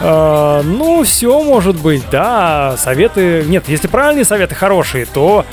Э, 0.00 0.62
ну, 0.64 1.04
все 1.04 1.44
может 1.44 1.76
быть, 1.76 2.02
да, 2.10 2.76
советы... 2.76 3.44
Нет, 3.46 3.68
если 3.68 3.86
правильные 3.86 4.24
советы 4.24 4.56
хорошие, 4.56 5.06
то 5.06 5.46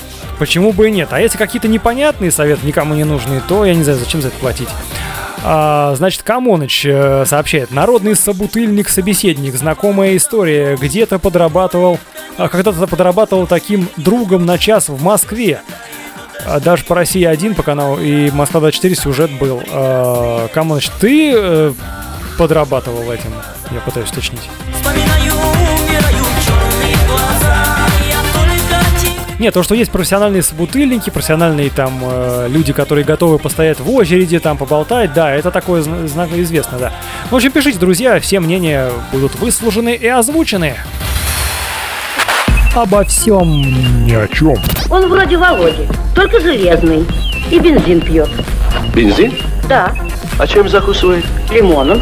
почему 0.44 0.74
бы 0.74 0.90
и 0.90 0.92
нет? 0.92 1.08
А 1.12 1.22
если 1.22 1.38
какие-то 1.38 1.70
непонятные 1.70 2.30
советы, 2.30 2.68
никому 2.68 2.96
не 2.96 3.06
нужные, 3.06 3.42
то 3.48 3.64
я 3.64 3.74
не 3.74 3.84
знаю, 3.84 3.98
зачем 3.98 4.22
за 4.22 4.28
это 4.28 4.38
платить. 4.40 4.68
А, 5.42 5.94
значит, 5.96 6.22
Камоныч 6.24 6.86
э, 6.86 7.24
сообщает. 7.26 7.72
Народный 7.72 8.14
собутыльник-собеседник. 8.14 9.56
Знакомая 9.56 10.18
история. 10.18 10.76
Где-то 10.76 11.18
подрабатывал... 11.18 11.98
а, 12.38 12.50
Когда-то 12.50 12.88
подрабатывал 12.88 13.48
таким 13.48 13.88
другом 13.96 14.46
на 14.46 14.58
час 14.58 14.90
в 14.90 15.02
Москве. 15.02 15.62
А 16.46 16.60
Даже 16.60 16.84
по 16.84 16.94
России 16.94 17.24
1 17.24 17.56
по 17.56 17.64
каналу 17.64 17.98
и 18.02 18.30
Москва 18.32 18.60
24 18.60 18.96
сюжет 18.96 19.32
был. 19.32 19.64
А, 19.72 20.50
Камоныч, 20.50 20.90
ты 21.00 21.32
э, 21.34 21.74
подрабатывал 22.38 23.10
этим? 23.14 23.32
Я 23.72 23.80
пытаюсь 23.80 24.12
уточнить. 24.12 24.50
Нет, 29.40 29.54
то, 29.54 29.64
что 29.64 29.74
есть 29.76 29.92
профессиональные 29.92 30.44
собутыльники, 30.44 31.10
профессиональные 31.10 31.70
там 31.70 32.00
э, 32.04 32.48
люди, 32.50 32.72
которые 32.72 33.04
готовы 33.04 33.40
постоять 33.40 33.80
в 33.80 33.90
очереди, 33.90 34.40
там 34.40 34.58
поболтать, 34.58 35.14
да, 35.14 35.32
это 35.34 35.50
такое 35.52 35.82
зна- 35.82 36.08
зна- 36.08 36.28
известно, 36.34 36.78
да. 36.78 36.94
В 37.32 37.36
общем, 37.36 37.52
пишите, 37.52 37.80
друзья, 37.80 38.20
все 38.20 38.40
мнения 38.40 38.90
будут 39.12 39.36
выслушаны 39.36 39.96
и 39.96 40.08
озвучены. 40.08 40.76
Обо 42.76 43.04
всем 43.06 44.06
ни 44.06 44.14
о 44.14 44.28
чем. 44.28 44.56
Он 44.90 45.08
вроде 45.10 45.38
Володи, 45.38 45.88
только 46.16 46.40
железный. 46.40 47.06
И 47.52 47.60
бензин 47.60 48.02
пьет. 48.02 48.30
Бензин? 48.96 49.34
Да, 49.68 49.94
А 50.40 50.48
чем 50.48 50.68
закусывает? 50.70 51.26
лимоном. 51.52 52.02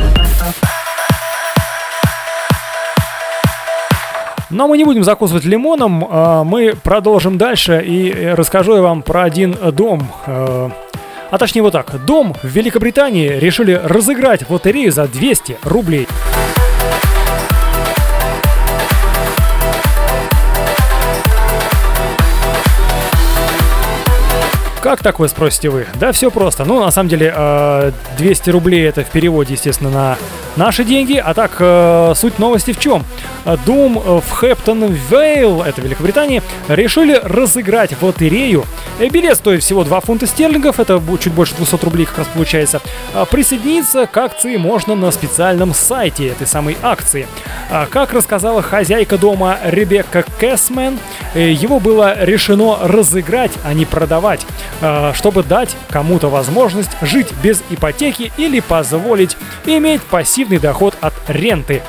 Но 4.52 4.68
мы 4.68 4.78
не 4.78 4.84
будем 4.84 5.04
закусывать 5.04 5.46
лимоном, 5.46 6.06
а 6.10 6.44
мы 6.44 6.74
продолжим 6.84 7.38
дальше 7.38 7.82
и 7.86 8.12
э, 8.12 8.34
расскажу 8.36 8.76
я 8.76 8.82
вам 8.82 9.02
про 9.02 9.24
один 9.24 9.56
дом. 9.72 10.08
э, 10.28 10.70
А 11.32 11.38
точнее 11.38 11.62
вот 11.62 11.72
так, 11.72 12.06
дом 12.06 12.36
в 12.44 12.48
Великобритании 12.48 13.30
решили 13.30 13.80
разыграть 13.82 14.44
в 14.48 14.52
лотерею 14.52 14.92
за 14.92 15.08
200 15.08 15.58
рублей. 15.64 16.08
Как 24.82 25.04
такое, 25.04 25.28
спросите 25.28 25.70
вы? 25.70 25.86
Да 25.96 26.12
все 26.12 26.32
просто. 26.32 26.66
Ну, 26.66 26.84
на 26.84 26.90
самом 26.90 27.08
деле, 27.08 27.32
э, 27.36 27.92
200 28.18 28.50
рублей 28.50 28.88
это 28.88 29.04
в 29.04 29.10
переводе, 29.12 29.54
естественно, 29.54 29.92
на 29.92 30.18
наши 30.56 30.84
деньги. 30.84 31.22
А 31.24 31.36
так, 31.36 31.58
э, 31.60 32.14
суть 32.16 32.40
новости 32.40 32.72
в 32.74 32.80
чем? 32.80 33.06
Дом 33.66 34.00
в 34.00 34.30
Хэптон 34.32 34.92
Вейл, 35.10 35.64
это 35.64 35.82
Великобритания, 35.82 36.44
решили 36.68 37.20
разыграть 37.22 37.94
в 37.94 38.04
лотерею. 38.04 38.66
Э, 39.00 39.08
Билет 39.10 39.38
стоит 39.38 39.64
всего 39.64 39.84
2 39.84 40.00
фунта 40.02 40.28
стерлингов, 40.28 40.80
это 40.80 41.02
чуть 41.22 41.34
больше 41.34 41.56
200 41.56 41.84
рублей 41.84 42.06
как 42.06 42.20
раз 42.20 42.28
получается. 42.28 42.82
А 43.14 43.26
Присоединиться 43.26 44.06
к 44.06 44.18
акции 44.18 44.58
можно 44.58 44.96
на 44.96 45.12
специальном 45.12 45.74
сайте 45.74 46.28
этой 46.28 46.48
самой 46.48 46.78
акции. 46.82 47.28
А 47.70 47.88
Как 47.88 48.14
рассказала 48.14 48.62
хозяйка 48.62 49.18
дома 49.18 49.58
Ребекка 49.64 50.24
Кэсмен, 50.40 51.00
э, 51.34 51.52
его 51.52 51.80
было 51.80 52.24
решено 52.24 52.78
разыграть, 52.82 53.52
а 53.64 53.74
не 53.74 53.86
продавать, 53.86 54.42
э, 54.42 54.71
чтобы 55.14 55.44
дать 55.44 55.76
кому-то 55.90 56.30
возможность 56.30 56.92
жить 57.02 57.28
без 57.44 57.64
ипотеки 57.70 58.32
или 58.38 58.60
позволить 58.60 59.38
иметь 59.66 60.02
пассивный 60.02 60.60
доход 60.60 60.96
от 61.02 61.14
ренты. 61.28 61.82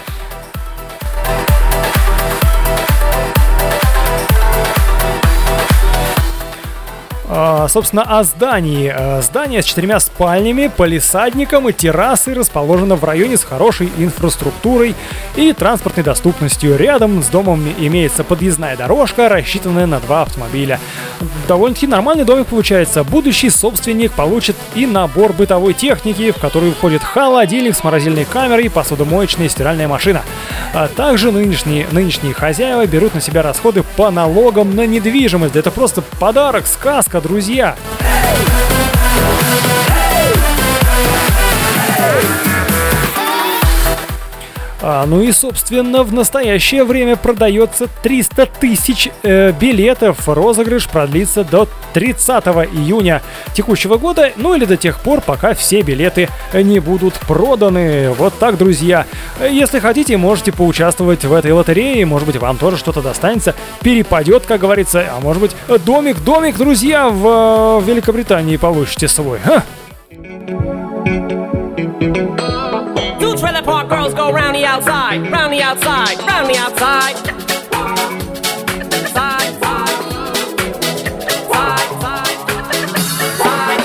Собственно, 7.32 8.02
о 8.18 8.24
здании. 8.24 8.92
Э, 8.94 9.22
Здание 9.22 9.62
с 9.62 9.64
четырьмя 9.64 10.00
спальнями, 10.00 10.66
полисадником 10.66 11.66
и 11.66 11.72
террасой 11.72 12.34
расположено 12.34 12.94
в 12.94 13.04
районе 13.04 13.38
с 13.38 13.44
хорошей 13.44 13.88
инфраструктурой 13.96 14.94
и 15.36 15.54
транспортной 15.54 16.04
доступностью. 16.04 16.76
Рядом 16.76 17.22
с 17.22 17.28
домом 17.28 17.64
имеется 17.78 18.22
подъездная 18.22 18.76
дорожка, 18.76 19.30
рассчитанная 19.30 19.86
на 19.86 19.98
два 20.00 20.22
автомобиля. 20.22 20.78
Довольно-таки 21.48 21.86
нормальный 21.86 22.24
домик 22.24 22.48
получается. 22.48 23.02
Будущий 23.02 23.48
собственник 23.48 24.12
получит 24.12 24.56
и 24.74 24.84
набор 24.84 25.32
бытовой 25.32 25.72
техники, 25.72 26.32
в 26.32 26.38
который 26.38 26.72
входит 26.72 27.02
холодильник 27.02 27.74
с 27.74 27.82
морозильной 27.82 28.26
камерой, 28.26 28.68
посудомоечная 28.68 29.46
и 29.46 29.48
стиральная 29.48 29.88
машина. 29.88 30.20
А 30.74 30.86
также 30.88 31.32
нынешние, 31.32 31.86
нынешние 31.92 32.34
хозяева 32.34 32.86
берут 32.86 33.14
на 33.14 33.22
себя 33.22 33.40
расходы 33.40 33.82
по 33.96 34.10
налогам 34.10 34.76
на 34.76 34.86
недвижимость. 34.86 35.56
Это 35.56 35.70
просто 35.70 36.02
подарок, 36.02 36.66
сказка, 36.66 37.21
друзья. 37.22 37.76
А, 44.84 45.06
ну 45.06 45.20
и, 45.20 45.30
собственно, 45.30 46.02
в 46.02 46.12
настоящее 46.12 46.82
время 46.82 47.14
продается 47.14 47.86
300 48.02 48.46
тысяч 48.46 49.08
э, 49.22 49.52
билетов. 49.52 50.28
Розыгрыш 50.28 50.88
продлится 50.88 51.44
до 51.44 51.68
30 51.94 52.44
июня 52.72 53.22
текущего 53.54 53.96
года, 53.96 54.32
ну 54.36 54.54
или 54.56 54.64
до 54.64 54.76
тех 54.76 54.98
пор, 54.98 55.20
пока 55.20 55.54
все 55.54 55.82
билеты 55.82 56.28
не 56.52 56.80
будут 56.80 57.14
проданы. 57.14 58.10
Вот 58.10 58.34
так, 58.40 58.58
друзья. 58.58 59.06
Если 59.40 59.78
хотите, 59.78 60.16
можете 60.16 60.50
поучаствовать 60.50 61.24
в 61.24 61.32
этой 61.32 61.52
лотерее. 61.52 62.04
Может 62.04 62.26
быть, 62.26 62.36
вам 62.36 62.58
тоже 62.58 62.76
что-то 62.76 63.02
достанется, 63.02 63.54
перепадет, 63.82 64.46
как 64.46 64.60
говорится. 64.60 65.06
А 65.16 65.20
может 65.20 65.40
быть, 65.40 65.52
домик, 65.84 66.18
домик, 66.24 66.56
друзья, 66.58 67.08
в 67.08 67.80
э, 67.80 67.84
Великобритании 67.86 68.56
получите 68.56 69.06
свой. 69.06 69.38
Ха! 69.38 69.62
Trailer 73.62 73.64
park 73.64 73.88
girls 73.88 74.14
go 74.14 74.32
round 74.32 74.54
the 74.54 74.64
outside, 74.64 75.30
round 75.30 75.52
the 75.52 75.62
outside, 75.62 76.18
round 76.26 76.48
the 76.48 76.58
outside. 76.58 77.16
Side, 79.12 79.54
side. 79.60 79.88
Side, 81.52 81.90
side. 82.00 82.38
Side, 83.38 83.82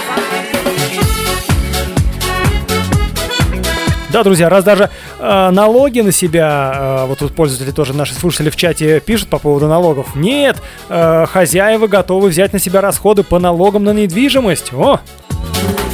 Да, 4.12 4.24
друзья, 4.24 4.50
раз 4.50 4.64
даже 4.64 4.90
э, 5.20 5.50
налоги 5.52 6.00
на 6.00 6.12
себя, 6.12 7.04
э, 7.04 7.06
вот 7.08 7.20
тут 7.20 7.36
пользователи 7.36 7.72
тоже, 7.72 7.94
наши 7.94 8.14
слушатели 8.14 8.50
в 8.50 8.56
чате 8.56 9.00
пишут 9.00 9.30
по 9.30 9.38
поводу 9.38 9.68
налогов. 9.68 10.16
Нет, 10.16 10.58
э, 10.90 11.26
хозяева 11.28 11.88
готовы 11.88 12.30
взять 12.30 12.54
на 12.54 12.60
себя 12.60 12.82
расходы 12.82 13.24
по 13.24 13.38
налогам 13.38 13.84
на 13.84 13.92
недвижимость. 13.92 14.74
О, 14.74 15.00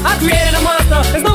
I 0.06 1.33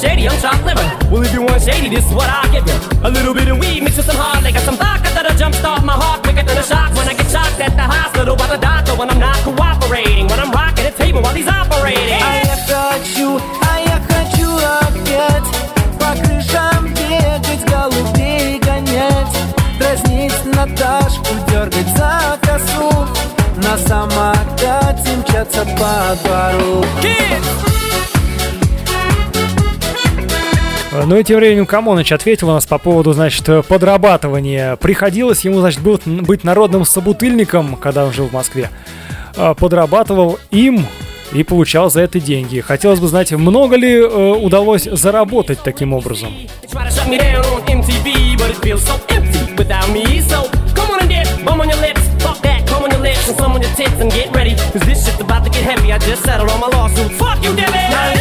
shady, 0.00 0.28
I'm 0.28 0.38
chopped 0.40 0.64
liver. 0.64 0.86
Well, 1.10 1.22
if 1.22 1.32
you 1.32 1.42
want 1.42 1.62
shady, 1.62 1.88
this 1.88 2.04
is 2.06 2.14
what 2.14 2.28
I'll 2.28 2.50
give 2.52 2.66
you. 2.66 2.76
A 3.02 3.10
little 3.10 3.34
bit 3.34 3.48
of 3.48 3.58
weed 3.58 3.82
mixed 3.82 3.98
with 3.98 4.06
some 4.06 4.16
hard 4.16 4.42
liquor, 4.42 4.60
some 4.60 4.76
vodka 4.76 5.10
that'll 5.14 5.36
jumpstart 5.36 5.84
my 5.84 5.92
heart 5.92 6.22
quicker 6.22 6.42
than 6.42 6.56
a 6.58 6.62
shock 6.62 6.94
when 6.94 7.08
I 7.08 7.14
get 7.14 7.28
shocked 7.30 7.60
at 7.60 7.74
the 7.76 7.82
hospital 7.82 8.36
by 8.36 8.46
the 8.48 8.58
doctor 8.58 8.94
when 8.94 9.10
I'm 9.10 9.18
not 9.18 9.36
cooperating. 9.44 10.28
When 10.28 10.38
I'm 10.40 10.50
rocking 10.50 10.86
a 10.86 10.92
table 10.92 11.22
while 11.22 11.34
he's 11.34 11.48
operating. 11.48 12.20
А 12.22 12.34
я 12.44 12.56
хочу, 12.70 13.40
а 13.62 13.78
я 13.80 13.98
хочу 14.10 14.48
опять 14.56 15.48
По 16.00 16.10
крышам 16.20 16.92
бегать, 16.94 17.64
голубей 17.70 18.58
гонять 18.58 19.36
Дразнить 19.78 20.44
Наташку, 20.44 21.34
дергать 21.48 21.88
за 21.96 22.38
косу 22.42 23.06
На 23.56 23.76
самокате 23.78 25.16
мчаться 25.16 25.64
по 25.78 26.16
двору 26.22 26.84
Э, 27.02 27.40
Ну 30.91 31.17
и 31.17 31.23
тем 31.23 31.37
временем 31.37 31.65
Камоныч 31.65 32.11
ответил 32.11 32.49
у 32.49 32.53
нас 32.53 32.65
по 32.65 32.77
поводу, 32.77 33.13
значит, 33.13 33.47
э, 33.47 33.63
подрабатывания. 33.63 34.75
Приходилось 34.75 35.45
ему, 35.45 35.61
значит, 35.61 35.79
был- 35.81 36.01
быть 36.05 36.43
народным 36.43 36.83
собутыльником, 36.83 37.75
когда 37.77 38.05
он 38.05 38.11
жил 38.11 38.27
в 38.27 38.33
Москве. 38.33 38.69
Э, 39.37 39.55
Подрабатывал 39.57 40.37
им 40.49 40.85
и 41.31 41.43
получал 41.43 41.89
за 41.89 42.01
это 42.01 42.19
деньги. 42.19 42.59
Хотелось 42.59 42.99
бы 42.99 43.07
знать, 43.07 43.31
много 43.31 43.77
ли 43.77 43.95
э, 43.95 44.05
удалось 44.05 44.83
заработать 44.83 45.59
таким 45.63 45.93
образом. 45.93 46.29
Some 53.37 53.55
your 53.61 53.73
tits 53.75 53.99
and 54.01 54.11
get 54.11 54.31
ready. 54.33 54.55
Cause 54.73 54.81
this 54.85 55.05
shit's 55.05 55.21
about 55.21 55.43
to 55.45 55.49
get 55.49 55.63
heavy. 55.63 55.91
I 55.93 55.97
just 55.99 56.23
settled 56.23 56.49
all 56.49 56.57
my 56.59 56.67
lawsuits. 56.67 57.15
Fuck 57.17 57.43
you, 57.43 57.55
Debbie! 57.55 58.20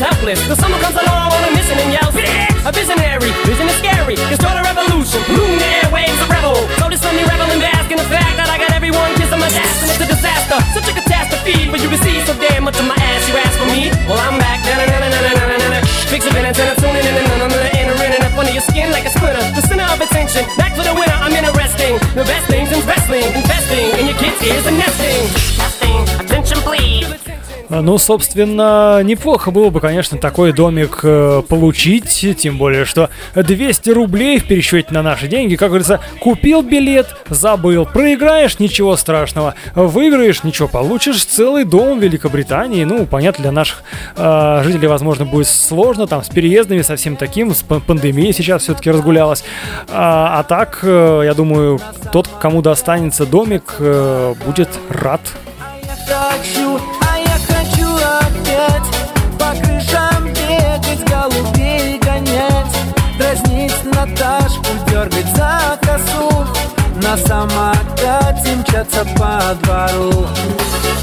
Prisoners 0.00 0.16
helpless. 0.16 0.40
Till 0.46 0.56
someone 0.56 0.80
comes 0.80 0.96
along 0.96 1.32
on 1.32 1.42
a 1.44 1.52
mission 1.52 1.76
and 1.78 1.92
yells, 1.92 2.14
"Bitch!" 2.14 2.68
A 2.68 2.72
visionary, 2.72 3.30
vision 3.44 3.68
is 3.68 3.76
scary. 3.76 4.16
Can 4.16 4.36
start 4.36 4.56
a 4.56 4.62
revolution, 4.62 5.20
bloom 5.28 5.58
the 5.58 5.68
airwaves, 5.80 6.20
a 6.24 6.26
rebel. 6.28 6.56
So 6.78 6.88
this 6.88 7.00
Sunday 7.00 7.24
rebel 7.24 7.48
and 7.50 7.60
bask 7.60 7.90
in 7.90 7.98
the 7.98 8.08
fact 8.08 8.36
that 8.36 8.48
I 8.48 8.56
got 8.58 8.72
everyone 8.72 9.10
kissing 9.16 9.40
my 9.40 9.48
ass 9.48 9.76
and 9.82 9.90
it's 9.92 10.00
a 10.00 10.08
disaster. 10.08 10.58
Such 10.74 10.88
a 10.88 10.94
catastrophe 11.00 11.68
for 11.70 11.78
you 11.82 11.88
see 12.04 12.16
so 12.26 12.34
damn 12.34 12.64
much 12.64 12.78
of 12.78 12.86
my 12.86 12.96
ass. 12.96 13.22
You 13.28 13.36
ask 13.44 13.54
for 13.60 13.68
me, 13.74 13.90
well 14.08 14.20
I'm 14.20 14.36
back. 14.38 14.58
Na-na-na-na-na-na-na-na. 14.66 15.80
Fix 16.12 16.24
your 16.26 16.34
minutes 16.34 16.58
and 16.58 16.68
I'm 16.70 16.76
tuning 16.82 17.06
in 17.10 17.14
and 17.16 17.42
I'm 17.44 17.52
entering 17.80 18.22
up 18.26 18.38
under 18.40 18.52
your 18.52 18.64
skin 18.70 18.88
like 18.92 19.06
a 19.06 19.12
splinter. 19.16 19.44
The 19.56 19.62
center 19.68 19.88
of 19.94 20.00
attention, 20.00 20.44
back 20.60 20.72
for 20.76 20.84
the 20.84 20.94
winner. 20.94 21.18
I'm 21.24 21.34
interesting. 21.40 21.92
The 22.14 22.24
best 22.24 22.44
things 22.52 22.68
in 22.74 22.80
wrestling, 22.88 23.28
investing 23.40 23.88
in 23.98 24.04
your 24.10 24.18
kids' 24.22 24.40
ears 24.42 24.66
and 24.66 24.76
nesting. 24.78 25.39
Ну, 27.70 27.98
собственно, 27.98 29.00
неплохо 29.04 29.52
было 29.52 29.70
бы, 29.70 29.78
конечно, 29.80 30.18
такой 30.18 30.52
домик 30.52 31.00
э, 31.04 31.42
получить, 31.48 32.36
тем 32.36 32.58
более, 32.58 32.84
что 32.84 33.10
200 33.36 33.90
рублей 33.90 34.40
в 34.40 34.48
пересчете 34.48 34.88
на 34.92 35.02
наши 35.02 35.28
деньги, 35.28 35.54
как 35.54 35.68
говорится, 35.68 36.00
купил 36.18 36.62
билет, 36.62 37.14
забыл, 37.28 37.86
проиграешь, 37.86 38.58
ничего 38.58 38.96
страшного, 38.96 39.54
выиграешь, 39.76 40.42
ничего, 40.42 40.66
получишь. 40.66 41.24
Целый 41.24 41.62
дом 41.62 42.00
в 42.00 42.02
Великобритании, 42.02 42.82
ну, 42.82 43.06
понятно, 43.06 43.42
для 43.42 43.52
наших 43.52 43.84
э, 44.16 44.62
жителей, 44.64 44.88
возможно, 44.88 45.24
будет 45.24 45.46
сложно, 45.46 46.08
там, 46.08 46.24
с 46.24 46.28
переездами, 46.28 46.82
со 46.82 46.96
всем 46.96 47.14
таким, 47.14 47.54
с 47.54 47.62
пан- 47.62 47.82
пандемией 47.82 48.32
сейчас 48.32 48.64
все-таки 48.64 48.90
разгулялась, 48.90 49.44
а, 49.88 50.40
а 50.40 50.42
так, 50.42 50.80
э, 50.82 51.22
я 51.24 51.34
думаю, 51.34 51.78
тот, 52.10 52.26
кому 52.40 52.62
достанется 52.62 53.26
домик, 53.26 53.76
э, 53.78 54.34
будет 54.44 54.70
рад. 54.88 55.20
Хочу, 56.08 56.80
На 67.10 67.16
самокате 67.16 68.54
мчаться 68.54 69.04
по 69.16 69.40
двору 69.64 70.28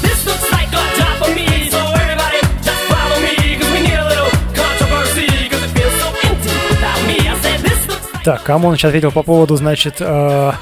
This 0.00 0.24
looks 0.24 0.50
like 0.50 0.72
a 0.72 0.96
job 0.96 1.18
for 1.20 1.34
me, 1.36 1.68
so 1.70 1.76
everybody 1.92 2.40
just 2.62 2.82
follow 2.88 3.20
me. 3.20 3.58
Cause 3.58 3.70
we 3.74 3.80
need 3.82 3.98
a 3.98 4.08
little 4.08 4.30
controversy, 4.54 5.50
cause 5.50 5.62
it 5.62 5.70
feels 5.76 5.92
so 6.00 6.08
empty 6.26 6.48
without 6.70 7.06
me. 7.06 7.28
I 7.28 7.36
said 7.42 7.60
this 7.60 7.86
looks 7.88 8.24
Так, 8.24 8.42
кому 8.42 8.68
он 8.68 8.76
сейчас 8.78 8.88
ответил 8.88 9.12
по 9.12 9.22
поводу, 9.22 9.56
значит... 9.56 9.96
э, 10.00 10.52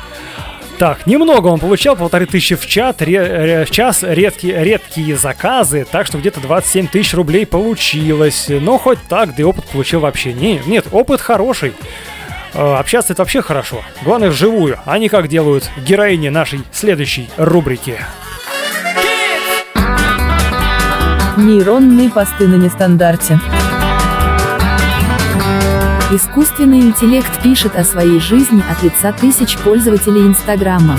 так, 0.80 1.06
немного 1.06 1.46
он 1.46 1.60
получал, 1.60 1.94
полторы 1.94 2.26
тысячи 2.26 2.56
в, 2.56 2.66
чат, 2.66 3.00
ре- 3.02 3.20
ре- 3.22 3.64
в 3.66 3.70
час, 3.70 4.02
редкие, 4.02 4.64
редкие 4.64 5.16
заказы, 5.16 5.86
так 5.88 6.08
что 6.08 6.18
где-то 6.18 6.40
27 6.40 6.88
тысяч 6.88 7.14
рублей 7.14 7.46
получилось. 7.46 8.46
Но 8.48 8.78
хоть 8.78 8.98
так, 9.08 9.36
да 9.36 9.42
и 9.42 9.44
опыт 9.44 9.64
получил 9.66 10.00
вообще. 10.00 10.32
Не, 10.32 10.60
нет, 10.66 10.86
опыт 10.90 11.20
хороший. 11.20 11.72
Э, 12.54 12.76
Общаться 12.76 13.12
это 13.12 13.22
вообще 13.22 13.42
хорошо. 13.42 13.82
Главное 14.02 14.30
вживую, 14.30 14.78
а 14.84 14.98
не 14.98 15.08
как 15.08 15.28
делают 15.28 15.70
героини 15.76 16.28
нашей 16.28 16.62
следующей 16.72 17.28
рубрики. 17.36 17.98
Нейронные 21.36 22.08
посты 22.08 22.48
на 22.48 22.56
нестандарте. 22.56 23.38
Искусственный 26.10 26.80
интеллект 26.80 27.42
пишет 27.42 27.76
о 27.76 27.84
своей 27.84 28.20
жизни 28.20 28.62
от 28.70 28.82
лица 28.82 29.12
тысяч 29.12 29.58
пользователей 29.58 30.22
Инстаграма. 30.22 30.96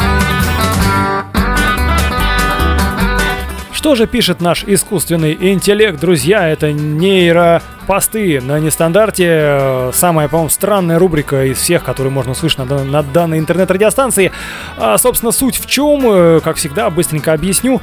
Что 3.77 3.93
же 3.93 4.07
пишет 4.07 4.41
наш 4.41 4.63
искусственный 4.63 5.37
интеллект, 5.53 5.99
друзья? 5.99 6.49
Это 6.49 6.71
нейропосты 6.73 8.41
на 8.41 8.59
нестандарте. 8.59 9.91
Самая, 9.93 10.27
по-моему, 10.27 10.49
странная 10.49 10.97
рубрика 10.97 11.45
из 11.45 11.59
всех, 11.59 11.83
которые 11.83 12.11
можно 12.11 12.31
услышать 12.31 12.57
на 12.67 13.03
данной 13.03 13.37
интернет-радиостанции. 13.37 14.31
А, 14.77 14.97
собственно, 14.97 15.31
суть 15.31 15.59
в 15.59 15.67
чем, 15.67 16.01
э, 16.05 16.39
как 16.43 16.55
всегда, 16.55 16.89
быстренько 16.89 17.33
объясню. 17.33 17.79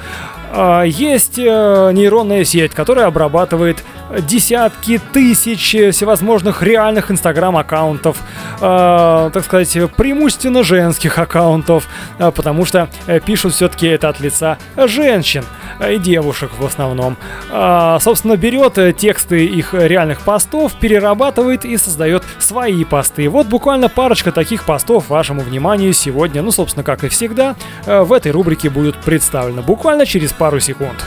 А, 0.52 0.82
Есть 0.82 1.38
э, 1.38 1.90
нейронная 1.92 2.44
сеть, 2.44 2.72
которая 2.72 3.06
обрабатывает 3.06 3.82
десятки 4.20 5.00
тысяч 5.12 5.70
всевозможных 5.70 6.62
реальных 6.62 7.10
инстаграм-аккаунтов, 7.10 8.18
э, 8.60 9.30
так 9.32 9.44
сказать, 9.44 9.76
преимущественно 9.96 10.62
женских 10.62 11.18
аккаунтов, 11.18 11.88
э, 12.18 12.30
потому 12.30 12.64
что 12.64 12.88
э, 13.06 13.20
пишут 13.20 13.54
все-таки 13.54 13.86
это 13.86 14.08
от 14.08 14.20
лица 14.20 14.58
женщин 14.76 15.44
и 15.88 15.98
девушек 15.98 16.50
в 16.56 16.64
основном. 16.64 17.16
А, 17.50 17.98
собственно, 18.00 18.36
берет 18.36 18.78
э, 18.78 18.92
тексты 18.92 19.46
их 19.46 19.74
реальных 19.74 20.20
постов, 20.20 20.72
перерабатывает 20.74 21.64
и 21.64 21.76
создает 21.76 22.22
свои 22.38 22.84
посты. 22.84 23.28
Вот 23.28 23.46
буквально 23.46 23.88
парочка 23.88 24.32
таких 24.32 24.64
постов 24.64 25.08
вашему 25.08 25.40
вниманию 25.40 25.92
сегодня, 25.92 26.42
ну, 26.42 26.50
собственно, 26.50 26.84
как 26.84 27.04
и 27.04 27.08
всегда, 27.08 27.56
в 27.86 28.12
этой 28.12 28.32
рубрике 28.32 28.70
будут 28.70 28.96
представлены 28.98 29.62
буквально 29.62 30.06
через 30.06 30.32
пару 30.34 30.60
секунд. 30.60 31.04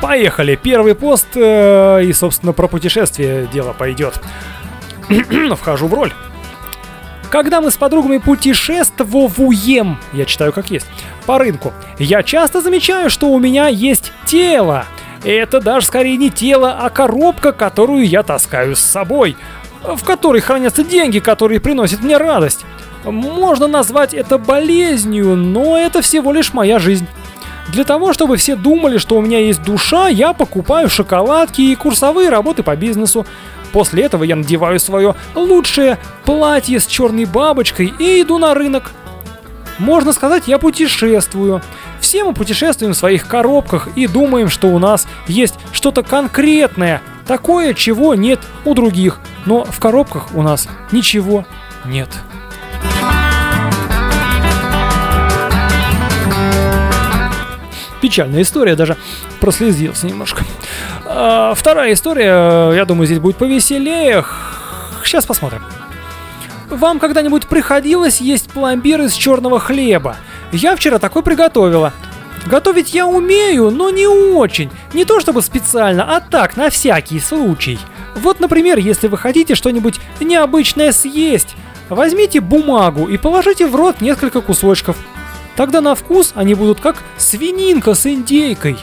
Поехали. 0.00 0.56
Первый 0.56 0.94
пост 0.94 1.28
э, 1.34 2.02
и, 2.04 2.12
собственно, 2.12 2.52
про 2.52 2.68
путешествие 2.68 3.48
дело 3.52 3.72
пойдет. 3.72 4.20
Вхожу 5.56 5.86
в 5.86 5.94
роль. 5.94 6.12
Когда 7.30 7.60
мы 7.60 7.70
с 7.70 7.76
подругами 7.76 8.18
путешествуем, 8.18 9.98
я 10.12 10.24
читаю 10.24 10.52
как 10.52 10.70
есть, 10.70 10.86
по 11.26 11.38
рынку, 11.38 11.72
я 11.98 12.24
часто 12.24 12.60
замечаю, 12.60 13.08
что 13.08 13.28
у 13.28 13.38
меня 13.38 13.68
есть 13.68 14.12
тело. 14.26 14.84
Это 15.22 15.60
даже 15.60 15.86
скорее 15.86 16.16
не 16.16 16.30
тело, 16.30 16.76
а 16.80 16.90
коробка, 16.90 17.52
которую 17.52 18.04
я 18.04 18.24
таскаю 18.24 18.74
с 18.74 18.80
собой, 18.80 19.36
в 19.82 20.02
которой 20.02 20.40
хранятся 20.40 20.82
деньги, 20.82 21.20
которые 21.20 21.60
приносят 21.60 22.02
мне 22.02 22.16
радость. 22.16 22.64
Можно 23.04 23.66
назвать 23.66 24.14
это 24.14 24.38
болезнью, 24.38 25.36
но 25.36 25.76
это 25.76 26.02
всего 26.02 26.32
лишь 26.32 26.52
моя 26.52 26.78
жизнь. 26.78 27.06
Для 27.68 27.84
того, 27.84 28.12
чтобы 28.12 28.36
все 28.36 28.56
думали, 28.56 28.98
что 28.98 29.16
у 29.16 29.20
меня 29.20 29.38
есть 29.38 29.62
душа, 29.62 30.08
я 30.08 30.32
покупаю 30.32 30.90
шоколадки 30.90 31.60
и 31.60 31.74
курсовые 31.76 32.28
работы 32.28 32.62
по 32.62 32.74
бизнесу. 32.74 33.26
После 33.72 34.04
этого 34.04 34.24
я 34.24 34.34
надеваю 34.34 34.80
свое 34.80 35.14
лучшее 35.34 35.98
платье 36.24 36.80
с 36.80 36.86
черной 36.86 37.26
бабочкой 37.26 37.92
и 37.98 38.22
иду 38.22 38.38
на 38.38 38.54
рынок. 38.54 38.90
Можно 39.78 40.12
сказать, 40.12 40.46
я 40.46 40.58
путешествую. 40.58 41.62
Все 42.00 42.24
мы 42.24 42.34
путешествуем 42.34 42.92
в 42.92 42.96
своих 42.96 43.28
коробках 43.28 43.88
и 43.94 44.06
думаем, 44.06 44.48
что 44.48 44.68
у 44.68 44.78
нас 44.78 45.06
есть 45.28 45.54
что-то 45.72 46.02
конкретное, 46.02 47.02
такое, 47.26 47.72
чего 47.72 48.14
нет 48.14 48.40
у 48.64 48.74
других. 48.74 49.20
Но 49.46 49.64
в 49.64 49.78
коробках 49.78 50.34
у 50.34 50.42
нас 50.42 50.68
ничего 50.90 51.46
нет. 51.84 52.08
Печальная 58.00 58.42
история, 58.42 58.76
даже 58.76 58.96
прослезился 59.40 60.06
немножко. 60.06 60.44
А, 61.04 61.54
вторая 61.54 61.92
история, 61.92 62.72
я 62.72 62.84
думаю, 62.84 63.06
здесь 63.06 63.18
будет 63.18 63.36
повеселее. 63.36 64.24
Сейчас 65.04 65.26
посмотрим. 65.26 65.62
Вам 66.70 66.98
когда-нибудь 66.98 67.46
приходилось 67.46 68.20
есть 68.20 68.50
пломбир 68.50 69.00
из 69.02 69.12
черного 69.12 69.58
хлеба? 69.58 70.16
Я 70.52 70.76
вчера 70.76 70.98
такой 70.98 71.22
приготовила. 71.22 71.92
Готовить 72.46 72.94
я 72.94 73.06
умею, 73.06 73.70
но 73.70 73.90
не 73.90 74.06
очень. 74.06 74.70
Не 74.94 75.04
то 75.04 75.20
чтобы 75.20 75.42
специально, 75.42 76.16
а 76.16 76.20
так, 76.20 76.56
на 76.56 76.70
всякий 76.70 77.20
случай. 77.20 77.78
Вот, 78.14 78.40
например, 78.40 78.78
если 78.78 79.08
вы 79.08 79.18
хотите 79.18 79.54
что-нибудь 79.54 80.00
необычное 80.20 80.92
съесть, 80.92 81.54
возьмите 81.90 82.40
бумагу 82.40 83.06
и 83.08 83.18
положите 83.18 83.66
в 83.66 83.74
рот 83.74 84.00
несколько 84.00 84.40
кусочков. 84.40 84.96
Тогда 85.56 85.80
на 85.80 85.94
вкус 85.94 86.32
они 86.34 86.54
будут 86.54 86.80
как 86.80 87.02
свининка 87.18 87.94
с 87.94 88.06
индейкой. 88.06 88.78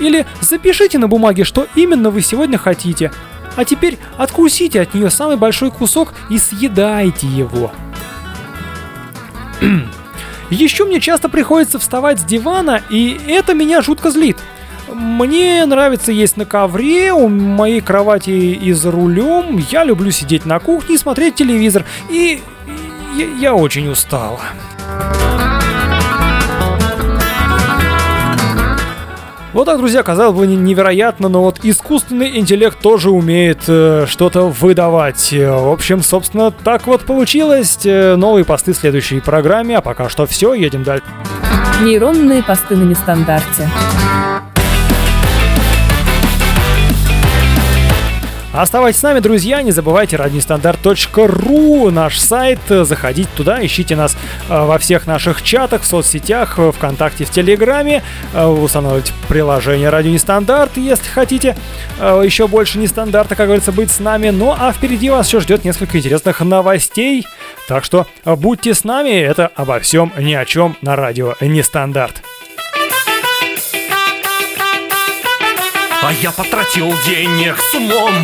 Или 0.00 0.26
запишите 0.40 0.98
на 0.98 1.08
бумаге, 1.08 1.44
что 1.44 1.66
именно 1.74 2.10
вы 2.10 2.22
сегодня 2.22 2.58
хотите. 2.58 3.12
А 3.56 3.64
теперь 3.64 3.98
откусите 4.16 4.80
от 4.80 4.94
нее 4.94 5.10
самый 5.10 5.36
большой 5.36 5.70
кусок 5.70 6.14
и 6.30 6.38
съедайте 6.38 7.26
его. 7.26 7.72
Еще 10.50 10.84
мне 10.84 11.00
часто 11.00 11.28
приходится 11.28 11.78
вставать 11.78 12.20
с 12.20 12.24
дивана, 12.24 12.82
и 12.88 13.20
это 13.26 13.54
меня 13.54 13.82
жутко 13.82 14.10
злит. 14.10 14.38
Мне 14.92 15.64
нравится 15.66 16.12
есть 16.12 16.36
на 16.36 16.44
ковре, 16.44 17.12
у 17.12 17.28
моей 17.28 17.80
кровати 17.80 18.30
и 18.30 18.72
за 18.72 18.90
рулем. 18.90 19.58
Я 19.70 19.84
люблю 19.84 20.10
сидеть 20.10 20.46
на 20.46 20.58
кухне 20.58 20.94
и 20.94 20.98
смотреть 20.98 21.34
телевизор. 21.36 21.84
И 22.08 22.40
я, 23.16 23.26
я 23.26 23.54
очень 23.54 23.88
устала. 23.88 24.40
Вот 29.54 29.64
так, 29.64 29.78
друзья, 29.78 30.02
казалось 30.02 30.36
бы, 30.36 30.46
не- 30.46 30.56
невероятно, 30.56 31.28
но 31.28 31.42
вот 31.42 31.60
искусственный 31.62 32.38
интеллект 32.38 32.78
тоже 32.80 33.10
умеет 33.10 33.62
э, 33.66 34.04
что-то 34.06 34.48
выдавать. 34.48 35.32
В 35.32 35.72
общем, 35.72 36.02
собственно, 36.02 36.50
так 36.50 36.86
вот 36.86 37.02
получилось. 37.02 37.78
Э, 37.84 38.14
Новые 38.16 38.44
посты 38.44 38.72
в 38.72 38.76
следующей 38.76 39.20
программе, 39.20 39.78
а 39.78 39.80
пока 39.80 40.08
что 40.10 40.26
все, 40.26 40.52
едем 40.52 40.84
дальше. 40.84 41.04
Нейронные 41.82 42.42
посты 42.42 42.76
на 42.76 42.84
нестандарте. 42.84 43.68
Оставайтесь 48.58 48.98
с 48.98 49.02
нами, 49.04 49.20
друзья, 49.20 49.62
не 49.62 49.70
забывайте 49.70 50.16
радиостандарт.ру, 50.16 51.90
наш 51.92 52.18
сайт, 52.18 52.58
заходите 52.68 53.28
туда, 53.36 53.64
ищите 53.64 53.94
нас 53.94 54.16
э, 54.48 54.64
во 54.64 54.78
всех 54.80 55.06
наших 55.06 55.42
чатах, 55.42 55.82
в 55.82 55.86
соцсетях, 55.86 56.58
э, 56.58 56.72
ВКонтакте, 56.72 57.24
в 57.24 57.30
Телеграме, 57.30 58.02
Э, 58.34 58.46
устанавливайте 58.46 59.12
приложение 59.28 59.90
Радио 59.90 60.10
Нестандарт, 60.10 60.76
если 60.76 61.08
хотите 61.08 61.56
еще 62.00 62.48
больше 62.48 62.78
нестандарта, 62.78 63.36
как 63.36 63.46
говорится, 63.46 63.70
быть 63.70 63.92
с 63.92 64.00
нами. 64.00 64.30
Ну 64.30 64.52
а 64.58 64.72
впереди 64.72 65.08
вас 65.08 65.28
еще 65.28 65.38
ждет 65.38 65.64
несколько 65.64 65.98
интересных 65.98 66.40
новостей, 66.40 67.26
так 67.68 67.84
что 67.84 68.08
будьте 68.24 68.74
с 68.74 68.82
нами, 68.82 69.20
это 69.20 69.52
обо 69.54 69.78
всем 69.78 70.12
ни 70.18 70.34
о 70.34 70.44
чем 70.44 70.76
на 70.82 70.96
Радио 70.96 71.34
Нестандарт. 71.40 72.22
А 76.02 76.12
я 76.22 76.32
потратил 76.32 76.90
денег 77.06 77.58
с 77.58 77.74
умом 77.74 78.14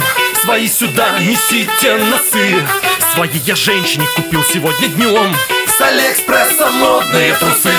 Свои 0.44 0.68
сюда 0.68 1.18
несите 1.20 1.96
носы. 1.96 2.66
Свои 3.14 3.30
я 3.46 3.56
женщине 3.56 4.06
купил 4.14 4.42
сегодня 4.42 4.88
днем 4.88 5.34
С 5.66 5.80
Алиэкспресса 5.80 6.70
модные 6.70 7.32
трусы 7.34 7.70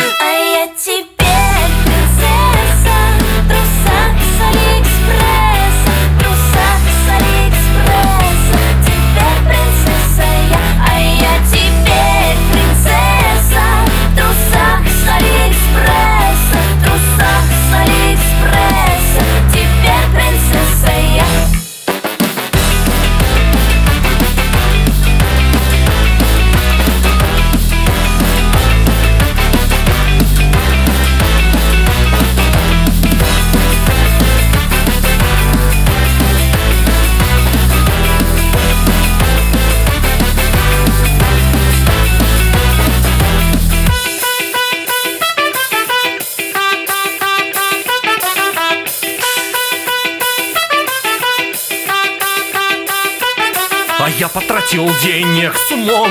потратил 54.30 54.90
денег 55.02 55.56
с 55.58 55.72
умом. 55.72 56.10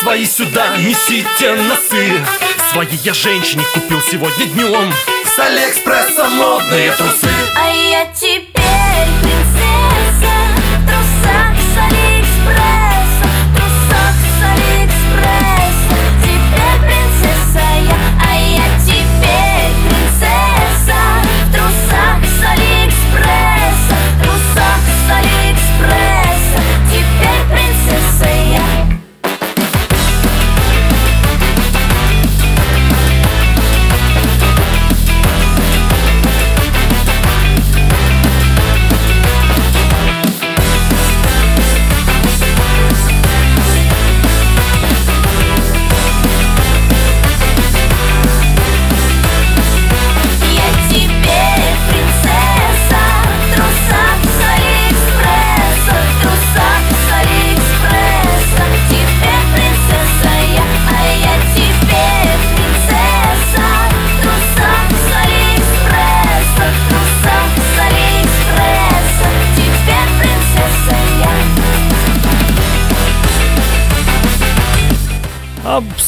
Свои 0.00 0.24
сюда 0.24 0.76
несите 0.78 1.54
носы. 1.54 2.24
Свои 2.70 2.96
я 3.04 3.12
женщине 3.12 3.62
купил 3.74 4.00
сегодня 4.00 4.46
днем 4.46 4.92
С 5.26 5.38
Алиэкспресса 5.38 6.28
модные 6.30 6.92
трусы. 6.92 7.28
А 7.54 7.68
я 7.70 8.06
теперь 8.14 8.51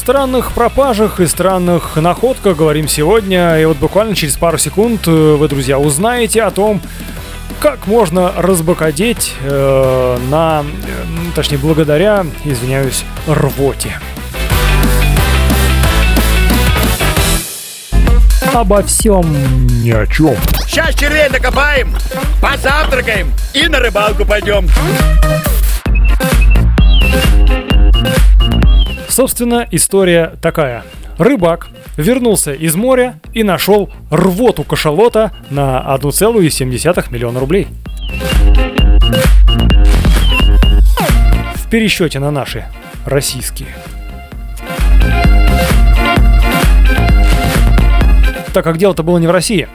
странных 0.05 0.51
пропажах 0.51 1.19
и 1.19 1.25
странных 1.25 1.95
находках 1.95 2.57
говорим 2.57 2.87
сегодня. 2.87 3.59
И 3.59 3.65
вот 3.65 3.77
буквально 3.77 4.13
через 4.13 4.37
пару 4.37 4.59
секунд 4.59 5.07
э, 5.07 5.09
вы, 5.09 5.47
друзья, 5.47 5.79
узнаете 5.79 6.43
о 6.43 6.51
том, 6.51 6.79
как 7.59 7.87
можно 7.87 8.31
разбогатеть 8.37 9.33
э, 9.41 10.17
на, 10.29 10.63
э, 10.63 11.05
точнее, 11.33 11.57
благодаря, 11.57 12.23
извиняюсь, 12.43 13.03
рвоте. 13.25 13.99
Обо 18.53 18.83
всем 18.83 19.25
ни 19.81 19.89
о 19.89 20.05
чем. 20.05 20.35
Сейчас 20.67 20.93
червей 20.93 21.29
накопаем, 21.29 21.95
позавтракаем 22.39 23.33
и 23.55 23.67
на 23.67 23.79
рыбалку 23.79 24.23
пойдем. 24.23 24.69
Собственно, 29.15 29.65
история 29.71 30.33
такая. 30.41 30.83
Рыбак 31.17 31.69
вернулся 31.95 32.51
из 32.51 32.75
моря 32.75 33.17
и 33.31 33.43
нашел 33.43 33.89
рвоту 34.11 34.65
кашалота 34.65 35.31
на 35.49 35.81
1,7 35.97 37.13
миллиона 37.13 37.39
рублей. 37.39 37.69
В 41.55 41.69
пересчете 41.69 42.19
на 42.19 42.29
наши 42.29 42.65
российские. 43.05 43.69
Так 48.53 48.65
как 48.65 48.77
дело-то 48.77 49.03
было 49.03 49.17
не 49.17 49.27
в 49.27 49.31
России. 49.31 49.69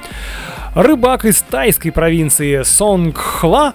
Рыбак 0.74 1.24
из 1.24 1.40
тайской 1.40 1.92
провинции 1.92 2.62
Сонгхла 2.62 3.72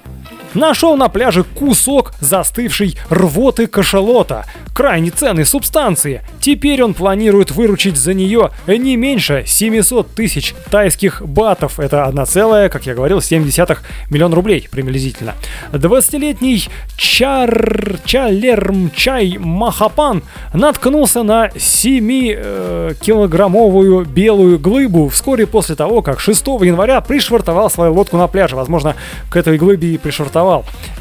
нашел 0.55 0.97
на 0.97 1.09
пляже 1.09 1.43
кусок 1.43 2.13
застывшей 2.19 2.97
рвоты 3.09 3.67
кашалота, 3.67 4.45
крайне 4.73 5.11
ценной 5.11 5.45
субстанции. 5.45 6.21
Теперь 6.39 6.81
он 6.81 6.93
планирует 6.93 7.51
выручить 7.51 7.97
за 7.97 8.13
нее 8.13 8.51
не 8.67 8.95
меньше 8.95 9.43
700 9.45 10.15
тысяч 10.15 10.55
тайских 10.69 11.21
батов. 11.21 11.77
Это 11.79 12.05
1, 12.05 12.69
как 12.69 12.85
я 12.85 12.95
говорил, 12.95 13.21
70 13.21 13.77
миллион 14.09 14.33
рублей 14.33 14.69
приблизительно. 14.71 15.35
20-летний 15.71 16.69
Чар... 16.97 17.99
Чалермчай 18.05 19.37
Махапан 19.37 20.23
наткнулся 20.53 21.23
на 21.23 21.47
7-килограммовую 21.47 24.05
белую 24.05 24.59
глыбу 24.59 25.09
вскоре 25.09 25.47
после 25.47 25.75
того, 25.75 26.01
как 26.01 26.19
6 26.19 26.47
января 26.61 27.01
пришвартовал 27.01 27.69
свою 27.69 27.93
лодку 27.93 28.17
на 28.17 28.27
пляже. 28.27 28.55
Возможно, 28.55 28.95
к 29.29 29.35
этой 29.35 29.57
глыбе 29.57 29.95
и 29.95 29.97
пришвартовал. 29.97 30.44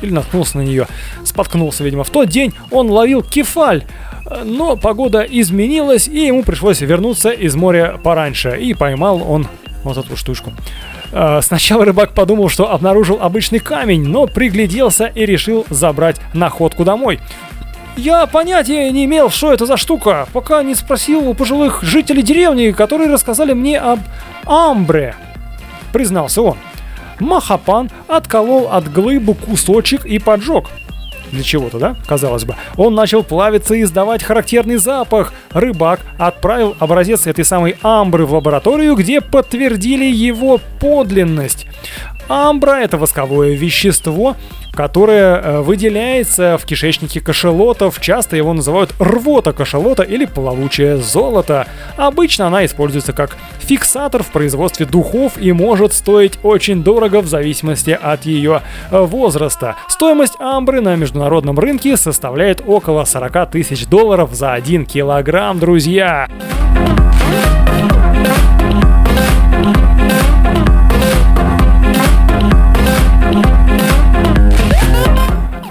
Или 0.02 0.12
наткнулся 0.12 0.58
на 0.58 0.62
нее. 0.62 0.86
Споткнулся, 1.24 1.84
видимо. 1.84 2.04
В 2.04 2.10
тот 2.10 2.28
день 2.28 2.54
он 2.70 2.90
ловил 2.90 3.22
кефаль. 3.22 3.84
Но 4.42 4.76
погода 4.76 5.20
изменилась, 5.20 6.08
и 6.08 6.26
ему 6.26 6.42
пришлось 6.42 6.80
вернуться 6.80 7.30
из 7.30 7.54
моря 7.54 8.00
пораньше. 8.02 8.56
И 8.58 8.72
поймал 8.74 9.22
он 9.30 9.46
вот 9.82 9.98
эту 9.98 10.16
штучку. 10.16 10.52
Э, 11.12 11.40
Сначала 11.42 11.84
рыбак 11.84 12.14
подумал, 12.14 12.48
что 12.48 12.72
обнаружил 12.72 13.18
обычный 13.20 13.58
камень, 13.60 14.06
но 14.06 14.26
пригляделся 14.26 15.06
и 15.06 15.26
решил 15.26 15.66
забрать 15.70 16.16
находку 16.32 16.84
домой. 16.84 17.20
Я 17.96 18.26
понятия 18.26 18.90
не 18.90 19.04
имел, 19.04 19.30
что 19.30 19.52
это 19.52 19.66
за 19.66 19.76
штука, 19.76 20.26
пока 20.32 20.62
не 20.64 20.74
спросил 20.74 21.28
у 21.28 21.34
пожилых 21.34 21.84
жителей 21.84 22.22
деревни, 22.22 22.72
которые 22.72 23.08
рассказали 23.08 23.52
мне 23.52 23.78
об 23.78 24.00
амбре, 24.46 25.14
признался 25.92 26.42
он. 26.42 26.56
Махапан 27.20 27.90
отколол 28.08 28.68
от 28.70 28.92
глыбы 28.92 29.34
кусочек 29.34 30.04
и 30.04 30.18
поджег. 30.18 30.66
Для 31.34 31.42
чего-то, 31.42 31.78
да? 31.78 31.96
Казалось 32.06 32.44
бы. 32.44 32.54
Он 32.76 32.94
начал 32.94 33.24
плавиться 33.24 33.74
и 33.74 33.82
издавать 33.82 34.22
характерный 34.22 34.76
запах. 34.76 35.32
Рыбак 35.50 36.00
отправил 36.16 36.76
образец 36.78 37.26
этой 37.26 37.44
самой 37.44 37.76
амбры 37.82 38.24
в 38.24 38.34
лабораторию, 38.34 38.94
где 38.94 39.20
подтвердили 39.20 40.04
его 40.04 40.60
подлинность. 40.78 41.66
Амбра– 42.28 42.80
это 42.82 42.96
восковое 42.96 43.54
вещество, 43.54 44.36
которое 44.72 45.36
э, 45.36 45.60
выделяется 45.60 46.58
в 46.58 46.64
кишечнике 46.64 47.20
кашалотов. 47.20 48.00
Часто 48.00 48.36
его 48.36 48.52
называют 48.52 48.94
рвота 48.98 49.52
кашалота 49.52 50.02
или 50.02 50.24
плавучее 50.24 50.96
золото. 50.96 51.66
Обычно 51.96 52.46
она 52.46 52.64
используется 52.64 53.12
как 53.12 53.36
фиксатор 53.60 54.22
в 54.22 54.28
производстве 54.28 54.86
духов 54.86 55.32
и 55.38 55.52
может 55.52 55.92
стоить 55.92 56.38
очень 56.42 56.82
дорого 56.82 57.20
в 57.20 57.26
зависимости 57.26 57.90
от 57.90 58.24
ее 58.24 58.62
э, 58.90 58.98
возраста. 59.00 59.76
Стоимость 59.88 60.34
амбры 60.40 60.80
на 60.80 60.96
международном 60.96 61.58
рынке 61.58 61.96
составляет 61.96 62.62
около 62.66 63.04
40 63.04 63.50
тысяч 63.50 63.86
долларов 63.86 64.34
за 64.34 64.52
1 64.54 64.86
килограмм, 64.86 65.58
друзья. 65.58 66.28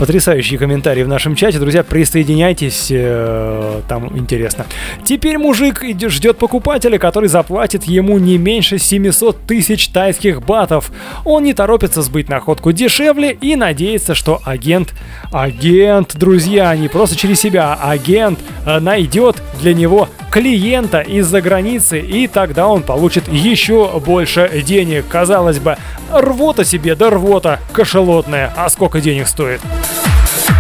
Потрясающие 0.04 0.60
комментарии 0.60 1.04
в 1.04 1.08
нашем 1.08 1.34
чате. 1.34 1.60
Друзья, 1.60 1.82
присоединяйтесь, 1.82 2.88
э, 2.91 3.80
там 3.88 4.18
интересно. 4.18 4.66
Теперь 5.06 5.38
мужик 5.38 5.82
ждет 5.82 6.38
покупателя, 6.38 6.97
который 6.97 7.30
заплатит 7.30 7.86
ему 7.86 8.20
не 8.20 8.38
меньше 8.38 8.80
700 8.80 9.45
тысяч 9.47 9.88
тайских 9.88 10.41
батов. 10.41 10.91
Он 11.24 11.45
не 11.45 11.54
торопится 11.54 12.01
сбыть 12.01 12.28
находку 12.28 12.74
дешевле 12.74 13.32
и 13.32 13.56
надеется, 13.56 14.14
что 14.14 14.41
агент, 14.43 14.93
агент, 15.32 16.18
друзья, 16.18 16.76
не 16.76 16.89
просто 16.89 17.16
через 17.16 17.39
себя, 17.39 17.74
агент 17.74 18.39
э, 18.66 18.82
найдет 18.82 19.41
для 19.62 19.74
него 19.74 20.10
клиента 20.34 21.02
из-за 21.02 21.42
границы, 21.42 22.00
и 22.00 22.26
тогда 22.26 22.68
он 22.68 22.82
получит 22.82 23.28
еще 23.28 24.02
больше 24.04 24.64
денег. 24.66 25.06
Казалось 25.08 25.60
бы, 25.60 25.78
рвота 26.12 26.66
себе, 26.66 26.96
да 26.96 27.12
рвота 27.12 27.60
кошелотная. 27.72 28.52
А 28.58 28.68
сколько 28.70 29.00
денег 29.00 29.28
стоит? 29.28 29.62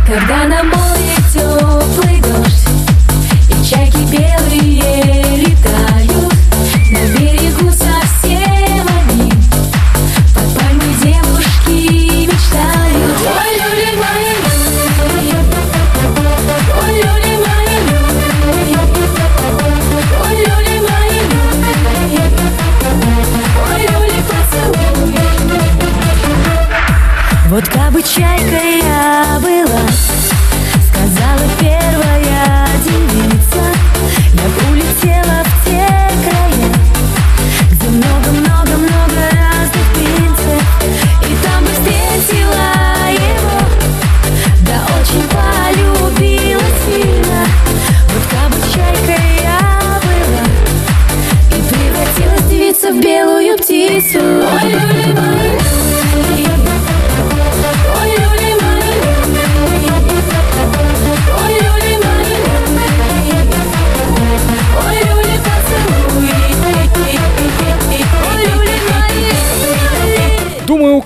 Когда 0.07 0.43
на 0.43 0.63
море 0.63 1.15
теплый 1.33 2.21
дождь 2.21 2.67
И 3.49 3.65
чайки 3.65 3.97
белые 4.11 4.82
Вот 27.53 27.69
как 27.69 27.91
бы 27.91 28.01
чайка 28.01 28.72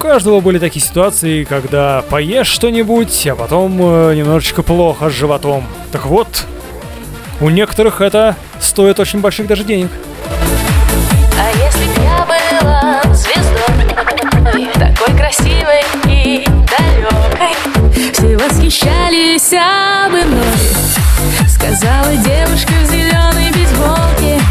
каждого 0.07 0.39
были 0.39 0.57
такие 0.57 0.83
ситуации, 0.83 1.43
когда 1.43 2.01
поешь 2.09 2.47
что-нибудь, 2.47 3.27
а 3.27 3.35
потом 3.35 3.77
э, 3.79 4.15
немножечко 4.15 4.63
плохо 4.63 5.09
с 5.09 5.13
животом. 5.13 5.65
Так 5.91 6.05
вот, 6.05 6.45
у 7.41 7.49
некоторых 7.49 7.99
это 7.99 8.35
стоит 8.59 8.99
очень 8.99 9.19
больших 9.19 9.47
даже 9.47 9.65
денег. 9.65 9.89
А 11.37 11.49
если 11.51 11.85
б 11.85 11.91
я 12.03 12.25
была 12.25 13.13
звездой, 13.13 14.71
такой 14.73 15.17
красивой 15.17 15.83
и 16.05 16.45
далекой, 16.45 17.53
все 18.13 18.37
восхищались 18.37 19.51
бы 20.09 20.23
мной, 20.23 21.49
сказала 21.49 22.15
девушка 22.15 22.71
в 22.81 22.85
зеленой 22.85 23.51
бейсболке, 23.51 24.41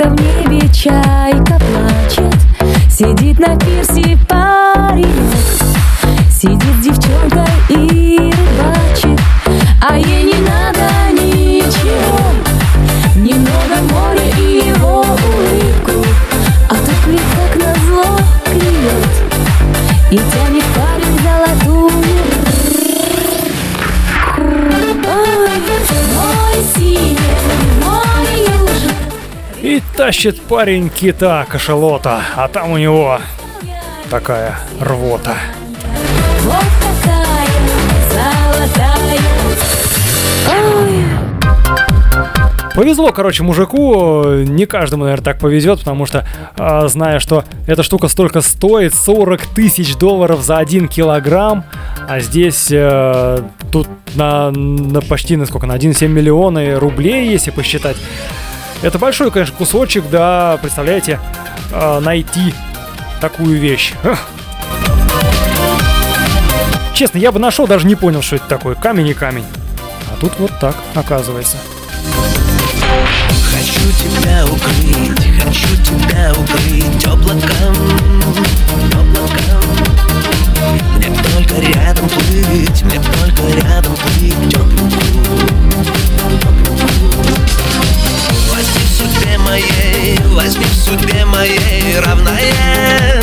где-то 0.00 0.10
в 0.10 0.20
небе 0.20 0.60
чайка 0.72 1.58
плачет 1.58 2.34
Сидит 2.90 3.38
на 3.38 3.56
пирсе 3.58 3.79
тащит 30.10 30.40
парень 30.40 30.88
кита 30.88 31.46
кашалота, 31.48 32.22
а 32.34 32.48
там 32.48 32.72
у 32.72 32.78
него 32.78 33.20
такая 34.10 34.58
рвота. 34.80 35.36
Вот 36.40 36.64
такая 37.04 37.46
золотая 38.10 39.20
Ой, 40.48 41.04
Повезло, 42.74 43.12
короче, 43.12 43.44
мужику. 43.44 44.24
Не 44.24 44.66
каждому, 44.66 45.04
наверное, 45.04 45.22
так 45.22 45.38
повезет, 45.38 45.78
потому 45.78 46.06
что, 46.06 46.26
а, 46.58 46.88
зная, 46.88 47.20
что 47.20 47.44
эта 47.68 47.84
штука 47.84 48.08
столько 48.08 48.40
стоит, 48.40 48.92
40 48.96 49.46
тысяч 49.46 49.94
долларов 49.94 50.42
за 50.42 50.58
один 50.58 50.88
килограмм, 50.88 51.62
а 52.08 52.18
здесь 52.18 52.66
э, 52.72 53.44
тут 53.70 53.86
на, 54.16 54.50
на 54.50 55.02
почти, 55.02 55.36
на 55.36 55.46
сколько, 55.46 55.68
на 55.68 55.76
1,7 55.76 56.08
миллиона 56.08 56.80
рублей, 56.80 57.28
если 57.28 57.52
посчитать. 57.52 57.96
Это 58.82 58.98
большой, 58.98 59.30
конечно, 59.30 59.54
кусочек, 59.56 60.08
да, 60.10 60.58
представляете, 60.62 61.20
э, 61.70 62.00
найти 62.00 62.54
такую 63.20 63.60
вещь. 63.60 63.92
Честно, 66.94 67.18
я 67.18 67.30
бы 67.30 67.38
нашел, 67.38 67.66
даже 67.66 67.86
не 67.86 67.94
понял, 67.94 68.22
что 68.22 68.36
это 68.36 68.46
такое. 68.46 68.74
Камень 68.74 69.08
и 69.08 69.14
камень. 69.14 69.44
А 70.10 70.16
тут 70.18 70.32
вот 70.38 70.50
так, 70.60 70.76
оказывается. 70.94 71.56
Хочу 73.50 73.90
тебя 73.92 74.44
укрыть, 74.46 75.42
хочу 75.42 75.76
тебя 75.82 76.32
укрыть 76.32 77.06
облаком, 77.06 77.76
облаком. 78.92 79.62
Мне 80.96 81.08
только 81.34 81.54
рядом 81.60 82.08
плыть, 82.08 82.82
мне 82.82 82.98
только 83.00 83.42
рядом 83.62 83.94
плыть 83.94 84.50
теплым 84.50 84.90
В 88.60 88.98
судьбе 88.98 89.38
моей, 89.38 90.18
возьми 90.26 90.64
в 90.66 90.74
судьбе 90.74 91.24
моей 91.24 91.98
равная, 91.98 93.22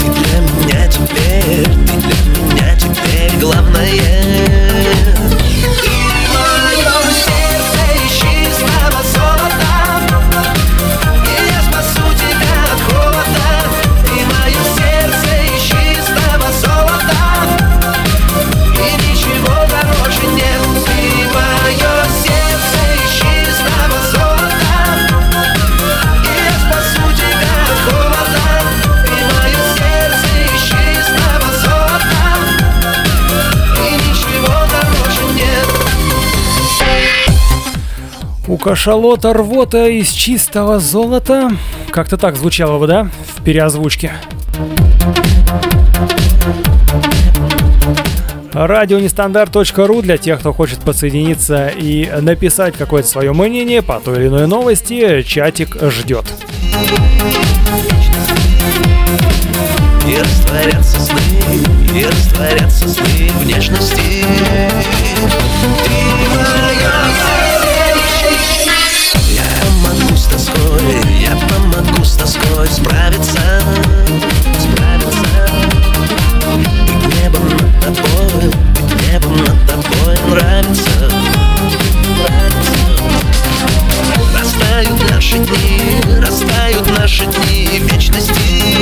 Ты 0.00 0.06
для 0.08 0.40
меня 0.40 0.88
теперь, 0.88 1.68
ты 1.86 1.94
для 1.96 2.16
меня 2.42 2.74
теперь 2.76 3.38
главное. 3.40 4.58
Кашалота 38.58 39.32
рвота 39.32 39.88
из 39.88 40.10
чистого 40.10 40.78
золота. 40.78 41.50
Как-то 41.90 42.16
так 42.16 42.36
звучало 42.36 42.78
бы, 42.78 42.86
да? 42.86 43.10
В 43.36 43.42
переозвучке. 43.42 44.12
Радионестандарт.ру 48.52 50.02
для 50.02 50.16
тех, 50.18 50.40
кто 50.40 50.52
хочет 50.52 50.80
подсоединиться 50.80 51.68
и 51.68 52.10
написать 52.20 52.76
какое-то 52.76 53.08
свое 53.08 53.32
мнение 53.32 53.82
по 53.82 54.00
той 54.00 54.18
или 54.18 54.26
иной 54.28 54.46
новости. 54.46 55.22
Чатик 55.22 55.76
ждет. 55.90 56.24
И 60.08 60.16
растворятся 60.18 61.00
сны, 61.00 61.20
и 61.94 62.04
растворятся 62.04 62.88
сны 62.88 63.28
в 63.28 63.46
Ты 63.94 64.24
моя 66.34 67.27
справиться 72.78 73.62
Справиться. 74.58 75.28
И 76.86 77.22
небом 77.22 77.48
над 77.48 77.80
тобой, 77.80 78.52
и 78.76 79.12
небом 79.12 79.36
над 79.36 79.66
тобой 79.66 80.16
нравится. 80.30 81.10
Растают 84.38 85.10
наши 85.10 85.38
дни, 85.38 86.20
растают 86.20 86.98
наши 86.98 87.24
дни 87.26 87.80
вечности. 87.80 88.76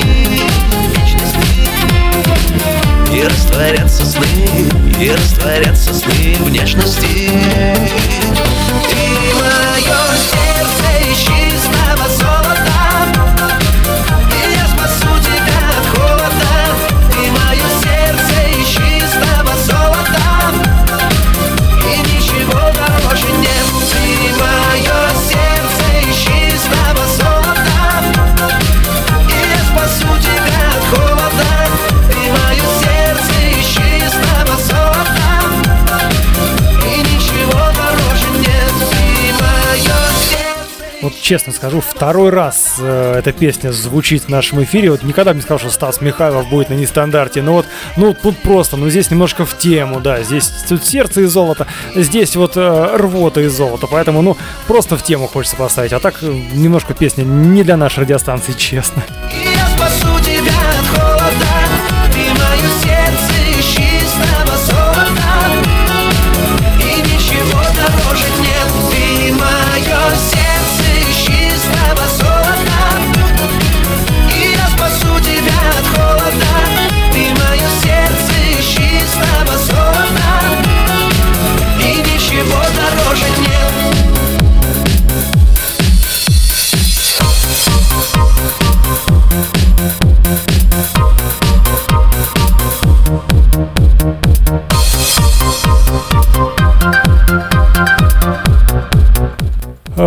И 3.12 3.22
растворятся 3.22 4.04
сны, 4.04 4.48
и 5.00 5.10
растворятся 5.10 5.94
сны 5.94 6.36
в 6.40 6.50
честно 41.26 41.52
скажу, 41.52 41.80
второй 41.80 42.30
раз 42.30 42.76
э, 42.78 43.14
эта 43.18 43.32
песня 43.32 43.72
звучит 43.72 44.24
в 44.24 44.28
нашем 44.28 44.62
эфире. 44.62 44.92
Вот 44.92 45.02
никогда 45.02 45.32
бы 45.32 45.38
не 45.38 45.42
сказал, 45.42 45.58
что 45.58 45.70
Стас 45.70 46.00
Михайлов 46.00 46.48
будет 46.48 46.70
на 46.70 46.74
нестандарте. 46.74 47.42
Но 47.42 47.54
вот, 47.54 47.66
ну, 47.96 48.14
тут 48.14 48.38
просто, 48.38 48.76
ну, 48.76 48.88
здесь 48.88 49.10
немножко 49.10 49.44
в 49.44 49.58
тему, 49.58 49.98
да. 49.98 50.22
Здесь 50.22 50.48
тут 50.68 50.84
сердце 50.84 51.22
из 51.22 51.32
золота, 51.32 51.66
здесь 51.96 52.36
вот 52.36 52.52
э, 52.56 52.96
рвота 52.96 53.40
из 53.40 53.52
золота. 53.52 53.88
Поэтому, 53.90 54.22
ну, 54.22 54.36
просто 54.68 54.96
в 54.96 55.02
тему 55.02 55.26
хочется 55.26 55.56
поставить. 55.56 55.92
А 55.92 55.98
так, 55.98 56.22
э, 56.22 56.26
немножко 56.26 56.94
песня 56.94 57.24
не 57.24 57.64
для 57.64 57.76
нашей 57.76 58.04
радиостанции, 58.04 58.52
честно. 58.52 59.02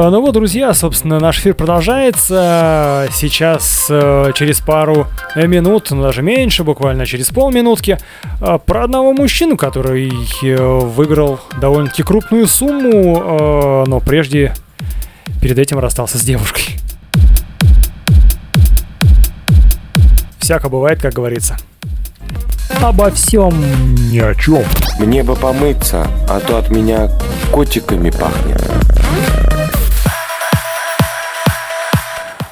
Ну 0.01 0.21
вот, 0.21 0.31
друзья, 0.31 0.73
собственно, 0.73 1.19
наш 1.19 1.39
эфир 1.39 1.55
продолжается. 1.55 3.09
Сейчас 3.11 3.87
э, 3.89 4.31
через 4.33 4.61
пару 4.61 5.07
э, 5.35 5.45
минут, 5.45 5.91
ну 5.91 6.01
даже 6.01 6.21
меньше, 6.21 6.63
буквально 6.63 7.05
через 7.05 7.31
полминутки, 7.31 7.97
э, 8.39 8.59
про 8.65 8.85
одного 8.85 9.11
мужчину, 9.11 9.57
который 9.57 10.09
э, 10.41 10.55
выиграл 10.55 11.41
довольно-таки 11.59 12.03
крупную 12.03 12.47
сумму, 12.47 13.21
э, 13.21 13.83
но 13.87 13.99
прежде 13.99 14.53
перед 15.41 15.59
этим 15.59 15.79
расстался 15.79 16.17
с 16.17 16.21
девушкой. 16.21 16.77
Всяко 20.39 20.69
бывает, 20.69 21.01
как 21.01 21.11
говорится. 21.13 21.57
Обо 22.81 23.11
всем 23.11 23.53
ни 24.09 24.19
о 24.19 24.33
чем. 24.33 24.63
Мне 24.97 25.23
бы 25.23 25.35
помыться, 25.35 26.07
а 26.29 26.39
то 26.39 26.57
от 26.57 26.69
меня 26.69 27.09
котиками 27.51 28.11
пахнет. 28.11 28.63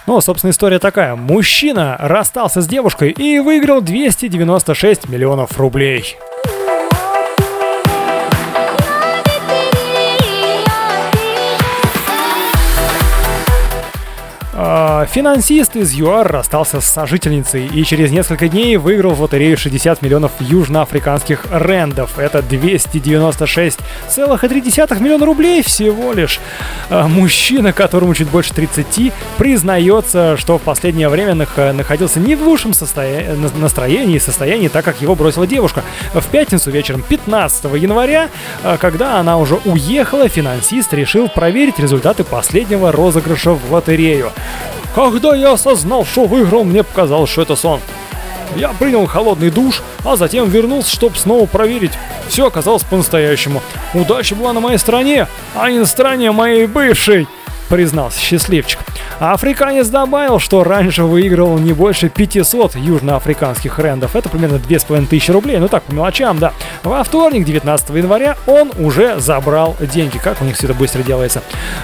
Ну, 0.08 0.22
собственно, 0.22 0.52
история 0.52 0.80
такая. 0.80 1.16
Мужчина 1.16 1.98
расстался 2.00 2.62
с 2.62 2.68
девушкой 2.68 3.12
и 3.12 3.40
выиграл 3.40 3.82
296 3.82 5.10
миллионов 5.10 5.60
рублей. 5.60 6.18
Финансист 14.58 15.76
из 15.76 15.94
ЮАР 15.94 16.32
расстался 16.32 16.82
с 16.82 16.86
сожительницей 16.86 17.68
и 17.68 17.84
через 17.84 18.10
несколько 18.10 18.48
дней 18.48 18.76
выиграл 18.78 19.14
в 19.14 19.22
лотерею 19.22 19.56
60 19.56 20.02
миллионов 20.02 20.32
южноафриканских 20.40 21.46
рендов. 21.52 22.18
Это 22.18 22.40
296,3 22.40 25.00
миллиона 25.00 25.28
рублей 25.28 25.62
всего 25.62 26.12
лишь. 26.14 26.40
А, 26.90 27.08
Мужчина, 27.08 27.72
которому 27.72 28.16
чуть 28.16 28.30
больше 28.30 28.52
30, 28.56 29.14
признается, 29.38 30.38
что 30.38 30.58
в 30.58 30.64
последнее 30.64 31.10
время 31.10 31.36
нах- 31.36 31.72
находился 31.74 32.20
не 32.20 32.36
в 32.36 32.42
лучшем 32.42 32.74
состоя- 32.74 33.36
на- 33.36 33.52
настроении 33.62 34.16
и 34.16 34.20
состоянии, 34.20 34.70
так 34.70 34.84
как 34.84 35.04
его 35.04 35.14
бросила 35.14 35.46
девушка. 35.46 35.84
В 36.16 36.26
пятницу 36.26 36.72
вечером 36.72 37.04
15 37.08 37.78
января, 37.78 38.30
а, 38.64 38.78
когда 38.78 39.20
она 39.20 39.38
уже 39.38 39.60
уехала, 39.66 40.28
финансист 40.30 40.92
решил 40.96 41.30
проверить 41.30 41.78
результаты 41.78 42.24
последнего 42.24 42.92
розыгрыша 42.92 43.52
в 43.52 43.72
лотерею. 43.72 44.32
Когда 44.96 45.36
я 45.36 45.54
осознал, 45.54 46.06
что 46.06 46.26
выиграл, 46.26 46.64
мне 46.64 46.84
показалось, 46.84 47.30
что 47.30 47.42
это 47.44 47.56
сон. 47.56 47.80
Я 48.56 48.70
принял 48.70 49.06
холодный 49.06 49.52
душ, 49.52 49.84
а 50.04 50.16
затем 50.16 50.50
вернулся, 50.50 50.92
чтобы 50.92 51.18
снова 51.18 51.46
проверить. 51.46 51.92
Все 52.30 52.48
оказалось 52.48 52.84
по-настоящему. 52.84 53.62
Удача 53.94 54.36
была 54.36 54.54
на 54.54 54.60
моей 54.60 54.78
стороне, 54.78 55.28
а 55.56 55.70
не 55.70 55.80
на 55.80 55.86
стороне 55.86 56.32
моей 56.32 56.66
бывшей, 56.66 57.28
признался 57.70 58.20
счастливчик. 58.20 58.80
А 59.20 59.34
африканец 59.34 59.88
добавил, 59.88 60.40
что 60.40 60.64
раньше 60.64 61.04
выигрывал 61.04 61.58
не 61.58 61.74
больше 61.74 62.10
500 62.10 62.76
южноафриканских 62.76 63.80
рендов. 63.80 64.16
Это 64.16 64.30
примерно 64.30 64.60
2500 64.60 65.30
рублей, 65.30 65.58
ну 65.58 65.68
так, 65.68 65.84
по 65.84 65.94
мелочам, 65.94 66.40
да. 66.40 66.54
Во 66.84 67.04
вторник, 67.04 67.46
19 67.46 67.90
января, 67.90 68.38
он 68.46 68.72
уже 68.78 69.20
забрал 69.20 69.76
деньги. 69.80 70.18
Как 70.18 70.42
у 70.42 70.46
них 70.46 70.56
все 70.56 70.68
это 70.68 70.76
быстро 70.76 71.04
делается. 71.04 71.42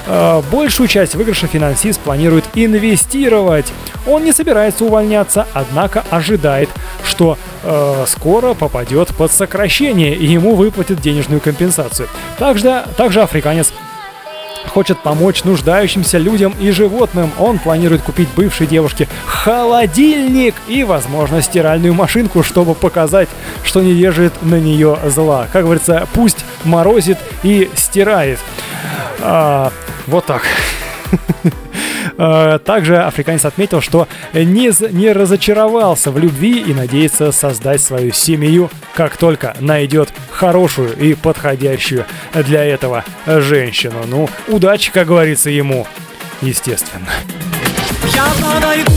Э, 0.07 0.41
Большую 0.51 0.87
часть 0.87 1.15
выигрыша 1.15 1.47
финансист 1.47 1.99
планирует 1.99 2.45
инвестировать. 2.53 3.71
Он 4.05 4.23
не 4.23 4.33
собирается 4.33 4.85
увольняться, 4.85 5.47
однако 5.53 6.03
ожидает, 6.09 6.69
что 7.03 7.37
э, 7.63 8.05
скоро 8.07 8.53
попадет 8.53 9.09
под 9.15 9.31
сокращение 9.31 10.15
и 10.15 10.25
ему 10.25 10.55
выплатят 10.55 11.01
денежную 11.01 11.41
компенсацию. 11.41 12.07
Также, 12.37 12.83
также 12.97 13.21
африканец 13.21 13.73
хочет 14.73 14.99
помочь 14.99 15.43
нуждающимся 15.43 16.17
людям 16.17 16.53
и 16.59 16.71
животным. 16.71 17.31
Он 17.37 17.59
планирует 17.59 18.01
купить 18.01 18.29
бывшей 18.35 18.65
девушке 18.67 19.07
холодильник 19.25 20.55
и, 20.67 20.83
возможно, 20.83 21.41
стиральную 21.41 21.93
машинку, 21.93 22.43
чтобы 22.43 22.73
показать, 22.73 23.29
что 23.63 23.81
не 23.81 23.93
держит 23.93 24.33
на 24.41 24.59
нее 24.59 24.97
зла. 25.05 25.47
Как 25.51 25.63
говорится, 25.63 26.07
пусть 26.13 26.43
морозит 26.63 27.17
и 27.43 27.69
стирает. 27.75 28.39
А, 29.21 29.71
вот 30.07 30.25
так. 30.25 30.41
Э, 32.17 32.59
Также 32.63 32.97
африканец 32.97 33.45
отметил, 33.45 33.81
что 33.81 34.07
не, 34.33 34.71
не 34.91 35.11
разочаровался 35.11 36.11
в 36.11 36.17
любви 36.17 36.59
и 36.61 36.73
надеется 36.73 37.31
создать 37.31 37.81
свою 37.81 38.11
семью, 38.11 38.69
как 38.95 39.17
только 39.17 39.55
найдет 39.59 40.09
хорошую 40.31 40.97
и 40.97 41.13
подходящую 41.15 42.05
для 42.33 42.63
этого 42.63 43.03
женщину. 43.25 44.03
Ну, 44.07 44.29
удачи, 44.47 44.91
как 44.91 45.07
говорится, 45.07 45.49
ему, 45.49 45.87
естественно. 46.41 47.07
Я 48.13 48.25
подойду, 48.41 48.91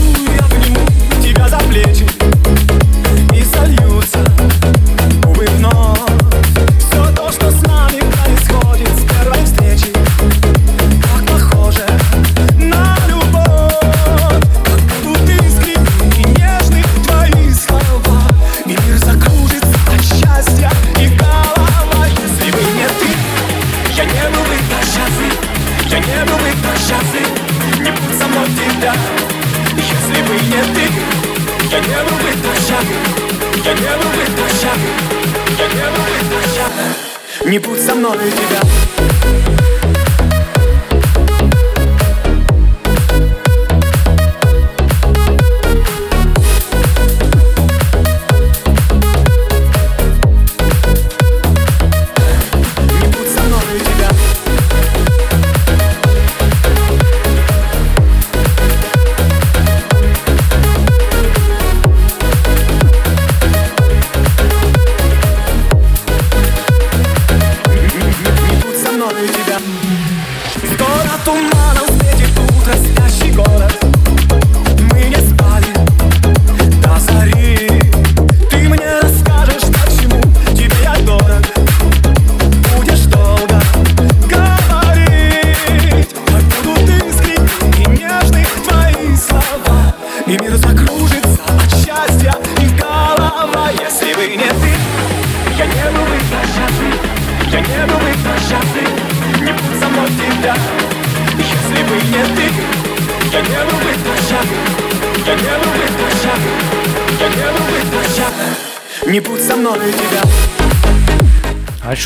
Не 37.47 37.59
будь 37.59 37.79
со 37.79 37.95
мной 37.95 38.17
тебя 38.29 39.06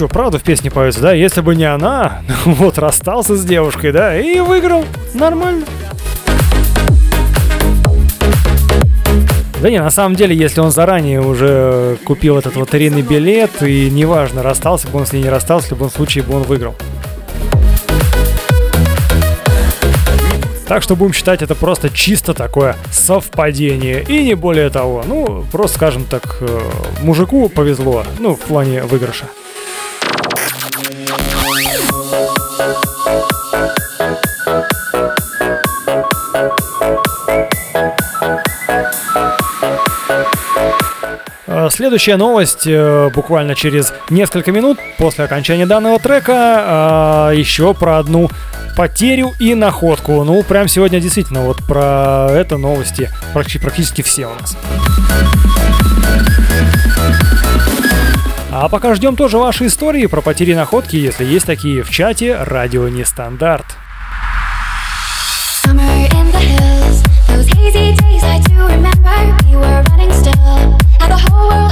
Что, 0.01 0.07
правда 0.07 0.39
в 0.39 0.41
песне 0.41 0.71
поется, 0.71 0.99
да? 0.99 1.13
Если 1.13 1.41
бы 1.41 1.55
не 1.55 1.65
она, 1.65 2.23
вот 2.45 2.79
расстался 2.79 3.35
с 3.35 3.45
девушкой, 3.45 3.91
да, 3.91 4.19
и 4.19 4.39
выиграл. 4.39 4.83
Нормально. 5.13 5.63
Да 9.61 9.69
не, 9.69 9.79
на 9.79 9.91
самом 9.91 10.15
деле, 10.15 10.35
если 10.35 10.59
он 10.59 10.71
заранее 10.71 11.21
уже 11.21 11.99
купил 12.03 12.39
этот 12.39 12.55
лотерейный 12.55 13.03
билет, 13.03 13.61
и 13.61 13.91
неважно, 13.91 14.41
расстался 14.41 14.87
бы 14.87 14.97
он 14.97 15.05
с 15.05 15.13
ней, 15.13 15.21
не 15.21 15.29
расстался, 15.29 15.67
в 15.67 15.71
любом 15.73 15.91
случае 15.91 16.23
бы 16.23 16.35
он 16.35 16.41
выиграл. 16.41 16.73
Так 20.67 20.81
что 20.81 20.95
будем 20.95 21.13
считать 21.13 21.43
это 21.43 21.53
просто 21.53 21.91
чисто 21.91 22.33
такое 22.33 22.75
совпадение. 22.91 24.01
И 24.01 24.23
не 24.23 24.33
более 24.33 24.71
того. 24.71 25.03
Ну, 25.05 25.45
просто, 25.51 25.77
скажем 25.77 26.05
так, 26.05 26.37
э, 26.39 26.59
мужику 27.03 27.49
повезло. 27.49 28.03
Ну, 28.17 28.33
в 28.35 28.39
плане 28.39 28.81
выигрыша. 28.81 29.27
Следующая 41.71 42.17
новость 42.17 42.67
э, 42.67 43.09
буквально 43.15 43.55
через 43.55 43.93
несколько 44.09 44.51
минут 44.51 44.77
после 44.97 45.23
окончания 45.23 45.65
данного 45.65 45.99
трека 45.99 47.29
э, 47.31 47.37
еще 47.37 47.73
про 47.73 47.97
одну 47.97 48.29
потерю 48.75 49.31
и 49.39 49.55
находку. 49.55 50.21
Ну, 50.25 50.43
прям 50.43 50.67
сегодня 50.67 50.99
действительно 50.99 51.43
вот 51.43 51.65
про 51.65 52.27
это 52.29 52.57
новости 52.57 53.09
практи- 53.33 53.57
практически 53.57 54.01
все 54.01 54.27
у 54.27 54.33
нас. 54.33 54.57
А 58.51 58.67
пока 58.67 58.93
ждем 58.93 59.15
тоже 59.15 59.37
ваши 59.37 59.67
истории 59.67 60.07
про 60.07 60.19
потери 60.19 60.51
и 60.51 60.55
находки, 60.55 60.97
если 60.97 61.23
есть 61.23 61.45
такие 61.45 61.83
в 61.83 61.89
чате 61.89 62.35
Радио 62.35 62.89
Нестандарт. 62.89 63.65
Summer 65.65 66.09
in 66.11 66.31
the 66.33 66.37
hills, 66.37 67.01
those 67.29 67.47
hazy 67.55 67.95
days 67.95 68.23
I 68.23 68.41
do 68.41 68.67
remember. 68.67 68.90
Whole 71.29 71.49
world 71.49 71.70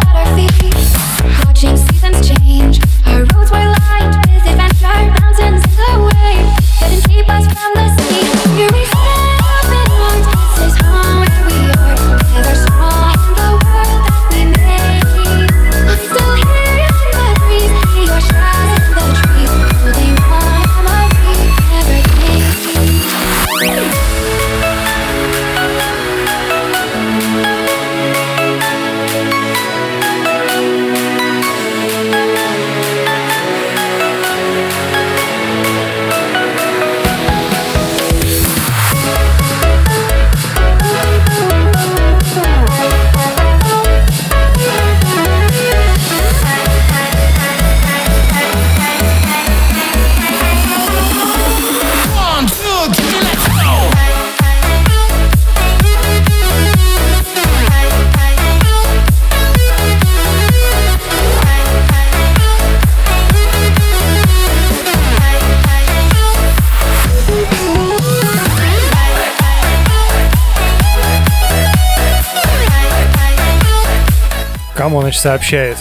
Камоныч 75.09 75.17
сообщает. 75.17 75.77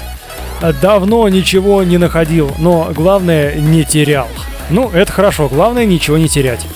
Давно 0.80 1.28
ничего 1.28 1.82
не 1.82 1.98
находил, 1.98 2.50
но 2.58 2.90
главное 2.94 3.54
не 3.54 3.84
терял. 3.84 4.28
Ну, 4.70 4.90
это 4.90 5.12
хорошо, 5.12 5.48
главное 5.48 5.84
ничего 5.84 6.16
не 6.18 6.28
терять. 6.28 6.66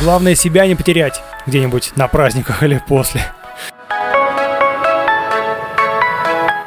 Главное 0.00 0.34
себя 0.34 0.66
не 0.66 0.74
потерять 0.74 1.20
где-нибудь 1.46 1.92
на 1.96 2.08
праздниках 2.08 2.62
или 2.62 2.82
после. 2.86 3.22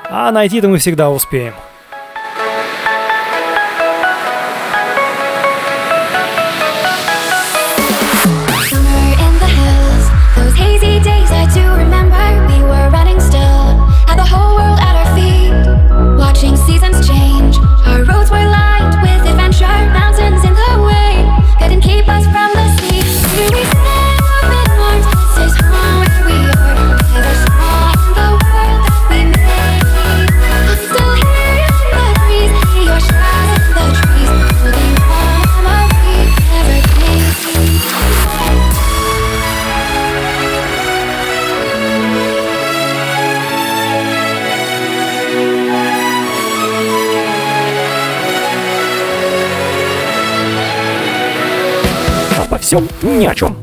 А 0.10 0.32
найти-то 0.32 0.68
мы 0.68 0.78
всегда 0.78 1.10
успеем. 1.10 1.54
Всем 52.72 52.88
ни 53.04 53.26
о 53.26 53.36
чем. 53.36 53.61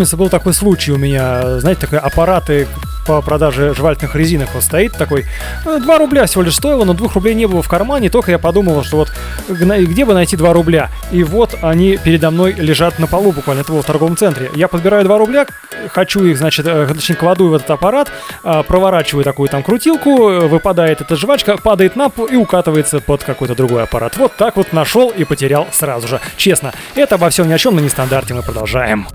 Помнится, 0.00 0.16
был 0.16 0.30
такой 0.30 0.54
случай 0.54 0.92
у 0.92 0.96
меня, 0.96 1.60
знаете, 1.60 1.82
такой 1.82 1.98
аппараты 1.98 2.66
по 3.06 3.20
продаже 3.20 3.74
жевательных 3.74 4.16
резинок 4.16 4.48
вот 4.54 4.62
стоит 4.62 4.96
такой, 4.96 5.26
2 5.64 5.98
рубля 5.98 6.24
всего 6.24 6.42
лишь 6.42 6.54
стоило, 6.54 6.84
но 6.84 6.94
2 6.94 7.10
рублей 7.14 7.34
не 7.34 7.44
было 7.44 7.60
в 7.62 7.68
кармане, 7.68 8.08
только 8.08 8.30
я 8.30 8.38
подумал, 8.38 8.82
что 8.82 8.96
вот 8.96 9.12
где 9.48 10.06
бы 10.06 10.14
найти 10.14 10.38
2 10.38 10.52
рубля, 10.54 10.88
и 11.12 11.22
вот 11.22 11.54
они 11.60 11.98
передо 12.02 12.30
мной 12.30 12.54
лежат 12.54 12.98
на 12.98 13.06
полу 13.06 13.32
буквально, 13.32 13.60
это 13.60 13.72
было 13.72 13.82
в 13.82 13.84
торговом 13.84 14.16
центре. 14.16 14.50
Я 14.54 14.68
подбираю 14.68 15.04
2 15.04 15.18
рубля, 15.18 15.46
хочу 15.88 16.24
их, 16.24 16.38
значит, 16.38 16.66
э, 16.66 16.86
точнее, 16.86 17.16
кладу 17.16 17.48
в 17.48 17.54
этот 17.54 17.68
аппарат, 17.68 18.10
а, 18.42 18.62
проворачиваю 18.62 19.22
такую 19.22 19.50
там 19.50 19.62
крутилку, 19.62 20.30
э, 20.30 20.46
выпадает 20.46 21.02
эта 21.02 21.14
жвачка, 21.14 21.58
падает 21.58 21.94
на 21.94 22.08
пол 22.08 22.24
и 22.24 22.36
укатывается 22.36 23.00
под 23.00 23.22
какой-то 23.22 23.54
другой 23.54 23.82
аппарат. 23.82 24.16
Вот 24.16 24.34
так 24.36 24.56
вот 24.56 24.72
нашел 24.72 25.10
и 25.10 25.24
потерял 25.24 25.68
сразу 25.72 26.08
же. 26.08 26.20
Честно, 26.38 26.72
это 26.94 27.16
обо 27.16 27.28
всем 27.28 27.48
ни 27.48 27.52
о 27.52 27.58
чем, 27.58 27.74
но 27.74 27.82
не 27.82 27.90
стандарте 27.90 28.32
мы 28.32 28.42
продолжаем. 28.42 29.06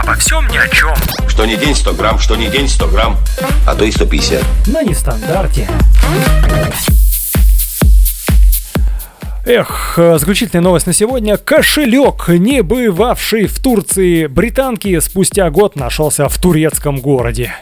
Обо 0.00 0.14
всем 0.14 0.46
ни 0.48 0.56
о 0.56 0.68
чем. 0.68 0.94
Что 1.26 1.44
не 1.44 1.56
день 1.56 1.74
100 1.74 1.94
грамм, 1.94 2.18
что 2.20 2.36
не 2.36 2.48
день 2.48 2.68
100 2.68 2.88
грамм, 2.88 3.16
а 3.66 3.74
то 3.74 3.84
и 3.84 3.90
150. 3.90 4.42
На 4.68 4.82
нестандарте. 4.82 5.68
Эх, 9.44 9.94
заключительная 9.96 10.62
новость 10.62 10.86
на 10.86 10.92
сегодня. 10.92 11.36
Кошелек, 11.36 12.28
не 12.28 12.62
бывавший 12.62 13.46
в 13.46 13.58
Турции 13.58 14.26
британки, 14.26 15.00
спустя 15.00 15.50
год 15.50 15.74
нашелся 15.74 16.28
в 16.28 16.38
турецком 16.38 17.00
городе. 17.00 17.54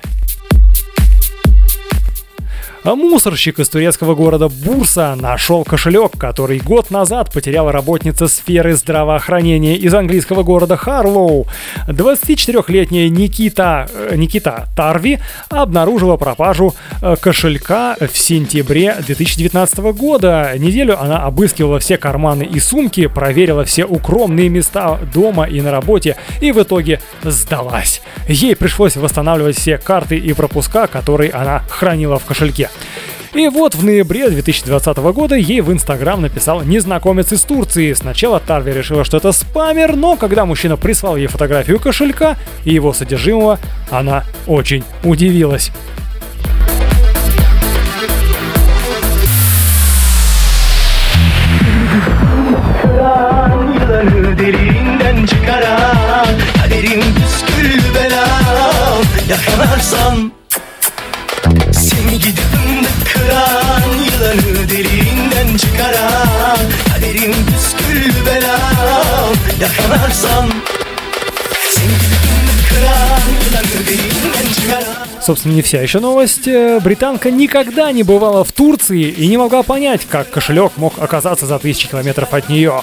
А 2.87 2.95
мусорщик 2.95 3.59
из 3.59 3.69
турецкого 3.69 4.15
города 4.15 4.49
Бурса 4.49 5.17
нашел 5.17 5.65
кошелек, 5.65 6.13
который 6.17 6.61
год 6.61 6.93
назад 6.93 7.33
потеряла 7.33 7.73
работница 7.73 8.29
сферы 8.29 8.77
здравоохранения 8.77 9.75
из 9.75 9.93
английского 9.93 10.45
города 10.45 10.77
Харлоу. 10.77 11.49
24-летняя 11.89 13.09
Никита, 13.09 13.91
э, 13.93 14.15
Никита 14.15 14.69
Тарви 14.77 15.19
обнаружила 15.49 16.17
пропажу 16.17 16.77
э, 17.03 17.17
кошелька 17.21 17.97
в 17.99 18.17
сентябре 18.17 18.95
2019 19.05 19.79
года. 19.79 20.53
Неделю 20.57 20.97
она 21.03 21.25
обыскивала 21.25 21.81
все 21.81 21.99
карманы 21.99 22.45
и 22.45 22.61
сумки, 22.61 23.09
проверила 23.09 23.65
все 23.65 23.85
укромные 23.85 24.49
места 24.49 25.01
дома 25.13 25.49
и 25.49 25.61
на 25.61 25.73
работе 25.73 26.17
и 26.41 26.53
в 26.53 26.63
итоге 26.63 27.01
сдалась. 27.25 28.01
Ей 28.29 28.55
пришлось 28.55 28.95
восстанавливать 28.95 29.59
все 29.59 29.77
карты 29.77 30.17
и 30.17 30.33
пропуска, 30.35 30.87
которые 30.87 31.33
она 31.33 31.65
хранила 31.69 32.21
в 32.21 32.25
кошельке. 32.25 32.71
И 33.35 33.49
вот 33.49 33.75
в 33.75 33.85
ноябре 33.85 34.31
2020 34.31 34.97
года 34.97 35.35
ей 35.35 35.61
в 35.61 35.71
Инстаграм 35.71 36.23
написал 36.23 36.63
незнакомец 36.63 37.33
из 37.33 37.43
Турции. 37.43 37.93
Сначала 37.93 38.41
Тарви 38.41 38.73
решила, 38.73 39.05
что 39.05 39.19
это 39.19 39.31
спамер, 39.33 39.95
но 39.95 40.17
когда 40.17 40.47
мужчина 40.47 40.79
прислал 40.79 41.17
ей 41.17 41.27
фотографию 41.27 41.79
кошелька 41.79 42.37
и 42.65 42.73
его 42.73 42.95
содержимого, 42.95 43.59
она 43.91 44.25
очень 44.47 44.85
удивилась. 45.05 45.71
Derinden 54.39 55.27
kıran 63.27 63.83
Yılanı 64.05 64.71
derinden 64.71 65.57
çıkaran 65.57 66.59
Kaderim 66.95 67.35
püskül 67.47 68.27
belam 68.27 69.35
çıkaran 69.53 70.53
Собственно, 75.23 75.55
не 75.55 75.63
вся 75.63 75.83
еще 75.83 75.99
новость. 75.99 76.47
Э, 76.47 76.79
Британка 76.79 77.33
никогда 77.33 77.91
не 77.91 78.05
бывала 78.05 78.45
в 78.45 78.53
Турции 78.53 79.11
и 79.11 79.27
не 79.27 79.37
могла 79.37 79.65
понять, 79.65 80.03
как 80.09 80.31
кошелек 80.31 80.73
мог 80.77 81.01
оказаться 81.01 81.47
за 81.47 81.59
тысячи 81.59 81.89
километров 81.89 82.33
от 82.33 82.49
нее. 82.49 82.83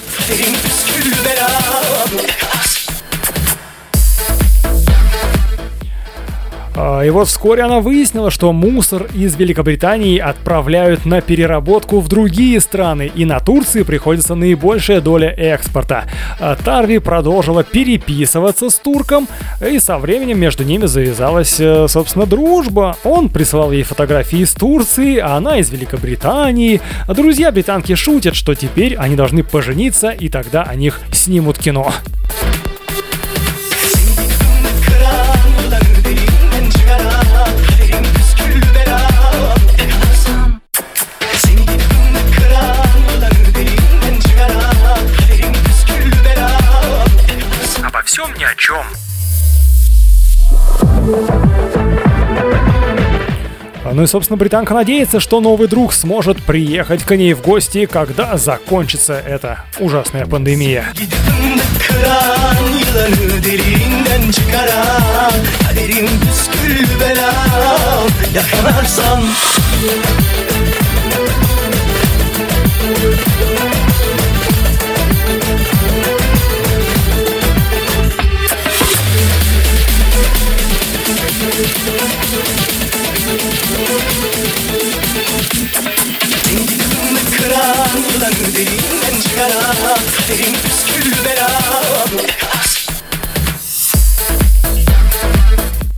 И 6.76 7.10
вот 7.10 7.28
вскоре 7.28 7.62
она 7.62 7.80
выяснила, 7.80 8.32
что 8.32 8.52
мусор 8.52 9.06
из 9.14 9.36
Великобритании 9.36 10.18
отправляют 10.18 11.06
на 11.06 11.20
переработку 11.20 12.00
в 12.00 12.08
другие 12.08 12.60
страны, 12.60 13.12
и 13.14 13.24
на 13.24 13.38
Турции 13.38 13.84
приходится 13.84 14.34
наибольшая 14.34 15.00
доля 15.00 15.28
экспорта. 15.28 16.04
А 16.40 16.56
Тарви 16.56 16.98
продолжила 16.98 17.62
переписываться 17.62 18.70
с 18.70 18.74
турком, 18.74 19.28
и 19.64 19.78
со 19.78 19.98
временем 19.98 20.40
между 20.40 20.64
ними 20.64 20.86
завязалась, 20.86 21.60
э, 21.60 21.86
собственно, 21.88 22.26
дружба. 22.26 22.96
Он 23.04 23.28
присылал 23.28 23.70
ей 23.70 23.84
фотографии 23.84 24.40
из 24.40 24.52
Турции, 24.52 25.18
а 25.18 25.36
она 25.36 25.58
из 25.58 25.70
Великобритании. 25.70 26.80
А 27.06 27.14
Друзья 27.14 27.52
британки 27.52 27.94
шутят, 27.94 28.34
что 28.34 28.54
теперь 28.54 28.96
они 28.96 29.14
должны 29.14 29.44
пожениться, 29.44 30.10
и 30.10 30.28
тогда 30.28 30.64
о 30.64 30.74
них 30.74 31.00
снимут 31.12 31.58
кино. 31.58 31.92
Всем 48.24 48.38
ни 48.38 48.44
о 48.44 48.54
чем. 48.54 48.86
Ну 53.92 54.02
и, 54.02 54.06
собственно, 54.06 54.38
британка 54.38 54.72
надеется, 54.72 55.20
что 55.20 55.40
новый 55.40 55.68
друг 55.68 55.92
сможет 55.92 56.42
приехать 56.42 57.02
к 57.04 57.14
ней 57.16 57.34
в 57.34 57.42
гости, 57.42 57.84
когда 57.86 58.38
закончится 58.38 59.14
эта 59.14 59.64
ужасная 59.78 60.26
пандемия. 60.26 60.86
Yakalarsan 68.34 69.22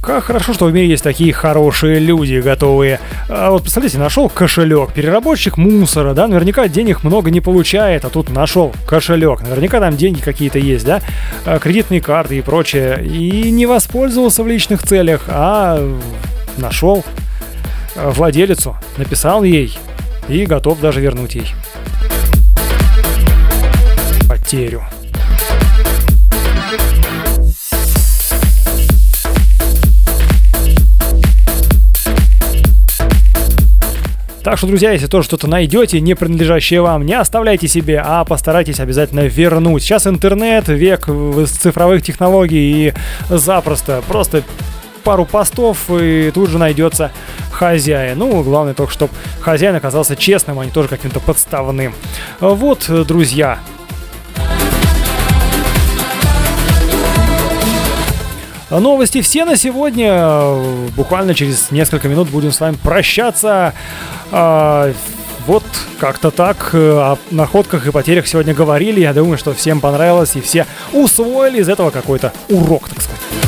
Как 0.03 0.25
хорошо, 0.25 0.53
что 0.53 0.65
в 0.65 0.73
мире 0.73 0.89
есть 0.89 1.05
такие 1.05 1.33
хорошие 1.33 2.01
люди, 2.01 2.41
готовые. 2.41 2.99
А 3.29 3.51
вот 3.51 3.63
представляете, 3.63 3.99
нашел 3.99 4.29
кошелек, 4.29 4.93
переработчик 4.93 5.57
мусора, 5.57 6.15
да, 6.15 6.27
наверняка 6.27 6.67
денег 6.67 7.05
много 7.05 7.31
не 7.31 7.41
получает, 7.41 8.05
а 8.05 8.09
тут 8.09 8.31
нашел 8.31 8.73
кошелек. 8.87 9.43
Наверняка 9.43 9.79
там 9.79 9.97
деньги 9.97 10.21
какие-то 10.21 10.59
есть, 10.59 10.85
да, 10.85 11.03
а, 11.45 11.61
кредитные 11.61 12.01
карты 12.01 12.39
и 12.39 12.41
прочее. 12.41 13.05
И 13.05 13.51
не 13.53 13.67
воспользовался 13.67 14.43
в 14.43 14.49
личных 14.49 14.83
целях, 14.83 15.27
а 15.29 15.79
нашел 16.57 17.05
а, 17.95 18.11
владелицу, 18.11 18.77
написал 18.97 19.45
ей 19.45 19.79
и 20.29 20.47
готов 20.47 20.81
даже 20.81 21.01
вернуть 21.01 21.37
ей 21.37 21.55
потерю. 24.47 24.85
Так 34.45 34.59
что, 34.59 34.69
друзья, 34.69 34.93
если 34.93 35.09
тоже 35.09 35.27
что-то 35.27 35.49
найдете, 35.49 36.01
не 36.01 36.15
принадлежащее 36.15 36.81
вам, 36.81 37.05
не 37.05 37.15
оставляйте 37.15 37.67
себе, 37.67 38.01
а 38.05 38.25
постарайтесь 38.25 38.79
обязательно 38.79 39.27
вернуть. 39.27 39.83
Сейчас 39.83 40.07
интернет, 40.07 40.69
век 40.69 41.09
цифровых 41.49 42.05
технологий 42.05 42.89
и 42.89 42.95
запросто, 43.29 44.05
просто 44.07 44.45
пару 45.03 45.25
постов 45.25 45.91
и 45.91 46.31
тут 46.33 46.51
же 46.51 46.59
найдется 46.59 47.11
хозяин. 47.51 48.19
Ну, 48.19 48.45
главное 48.45 48.75
только, 48.75 48.93
чтобы 48.93 49.13
хозяин 49.41 49.75
оказался 49.75 50.15
честным, 50.15 50.61
а 50.61 50.65
не 50.65 50.71
тоже 50.71 50.89
каким-то 50.89 51.19
подставным. 51.19 51.93
Вот, 52.39 52.89
друзья, 52.89 53.59
Новости 58.71 59.21
все 59.21 59.45
на 59.45 59.57
сегодня. 59.57 60.57
Буквально 60.97 61.35
через 61.35 61.71
несколько 61.71 62.09
минут 62.09 62.31
будем 62.31 62.51
с 62.53 62.61
вами 62.61 62.77
прощаться. 62.83 63.75
А, 64.33 64.93
Вот 65.47 65.63
как-то 66.01 66.33
так. 66.33 66.71
О 66.75 67.17
находках 67.31 67.87
и 67.87 67.93
потерях 67.93 68.27
сегодня 68.27 68.53
говорили. 68.55 69.01
Я 69.01 69.15
думаю, 69.15 69.39
что 69.39 69.55
всем 69.55 69.81
понравилось 69.81 70.35
и 70.35 70.41
все 70.41 70.67
усвоили 70.93 71.61
из 71.61 71.69
этого 71.69 71.91
какой-то 71.91 72.33
урок, 72.49 72.89
так 72.89 73.01
сказать. 73.01 73.46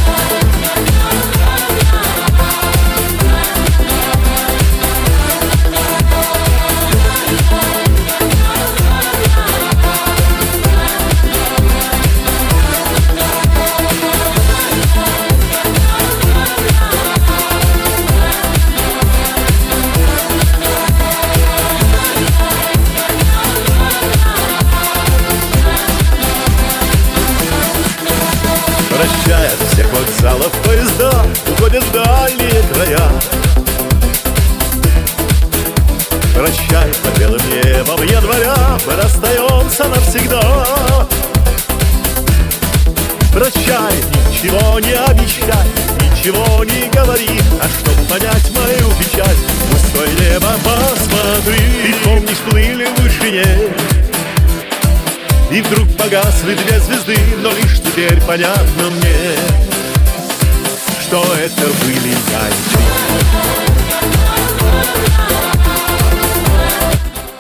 Вокзалов 30.29 30.53
поезда 30.65 31.27
уходят 31.51 31.83
в 31.83 31.93
дальние 31.93 32.63
края. 32.73 33.11
Прощай, 36.35 36.93
под 37.03 37.19
белым 37.19 37.41
небом 37.51 38.03
января 38.03 38.79
Мы 38.87 38.95
расстаемся 38.95 39.85
навсегда. 39.85 40.67
Прощай, 43.33 43.95
ничего 44.31 44.81
не 44.81 44.93
обещай 44.93 45.69
Ничего 46.01 46.65
не 46.65 46.89
говори 46.91 47.41
А 47.61 47.69
чтоб 47.69 47.95
понять 48.09 48.51
мою 48.53 48.91
печаль. 48.99 49.37
В 49.37 49.73
пустое 49.73 50.11
небо 50.15 50.49
посмотри 50.65 51.59
Ты 51.83 51.95
помнишь, 52.05 52.39
плыли 52.49 52.87
в 52.87 53.01
вышине. 53.01 53.45
И 55.51 55.61
вдруг 55.63 55.89
погасли 55.97 56.55
две 56.55 56.81
звезды 56.81 57.19
Но 57.43 57.51
лишь 57.51 57.81
теперь 57.81 58.21
понятно 58.23 58.91
мне 58.91 59.78
Что 61.09 61.25
это 61.37 61.63
были 61.63 62.13
ты 62.13 62.53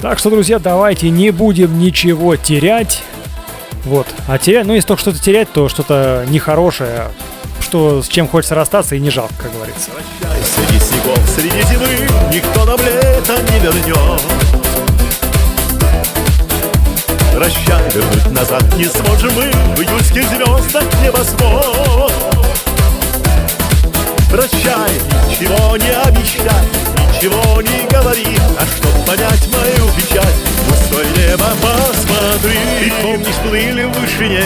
Так 0.01 0.19
что, 0.19 0.31
друзья, 0.31 0.59
давайте 0.59 1.11
не 1.11 1.31
будем 1.33 1.79
ничего 1.79 2.37
терять. 2.37 3.03
Вот. 3.85 4.07
А 4.27 4.39
терять, 4.39 4.65
ну, 4.65 4.73
если 4.73 4.89
только 4.89 5.03
что-то 5.03 5.19
терять, 5.19 5.53
то 5.53 5.69
что-то 5.69 6.25
нехорошее, 6.31 7.09
что 7.61 8.03
с 8.03 8.09
чем 8.09 8.27
хочется 8.27 8.55
расстаться 8.55 8.95
и 8.95 9.01
не 9.01 9.11
жалко, 9.11 9.35
как 9.39 9.53
говорится. 9.53 9.91
Среди 10.57 10.81
снегов, 10.83 11.19
среди 11.37 11.61
зимы 11.67 12.09
Никто 12.33 12.65
нам 12.65 12.79
лето 12.81 13.37
не 13.53 13.59
вернет 13.59 14.23
Прощай, 17.35 17.83
вернуть 17.95 18.31
назад 18.31 18.65
не 18.77 18.87
сможем 18.87 19.35
мы 19.35 19.53
В 19.77 19.81
июльских 19.83 20.27
звездах 20.27 20.85
небосвод 21.03 22.38
Прощай, 24.31 24.91
ничего 25.29 25.77
не 25.77 25.91
обещай 25.91 26.65
Ничего 27.09 27.63
не 27.63 27.89
говори 27.89 28.37
А 28.59 28.67
чтоб 28.67 29.07
понять 29.07 29.49
мою 29.49 29.91
печаль 29.97 30.25
В 30.25 30.71
пустое 30.71 31.07
небо 31.17 31.47
посмотри 31.63 32.59
Ты 32.81 32.93
помнишь, 33.03 33.37
плыли 33.43 33.85
в 33.85 33.93
вышине 33.99 34.45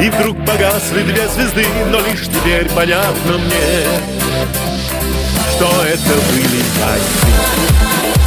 и 0.00 0.10
вдруг 0.10 0.36
погасли 0.46 1.02
две 1.02 1.28
звезды, 1.28 1.66
но 1.90 1.98
лишь 1.98 2.26
теперь 2.26 2.68
понятно 2.70 3.38
мне, 3.38 3.84
что 5.50 5.66
это 5.84 6.14
были 6.30 6.58
и 6.58 6.62
ты. 6.62 8.17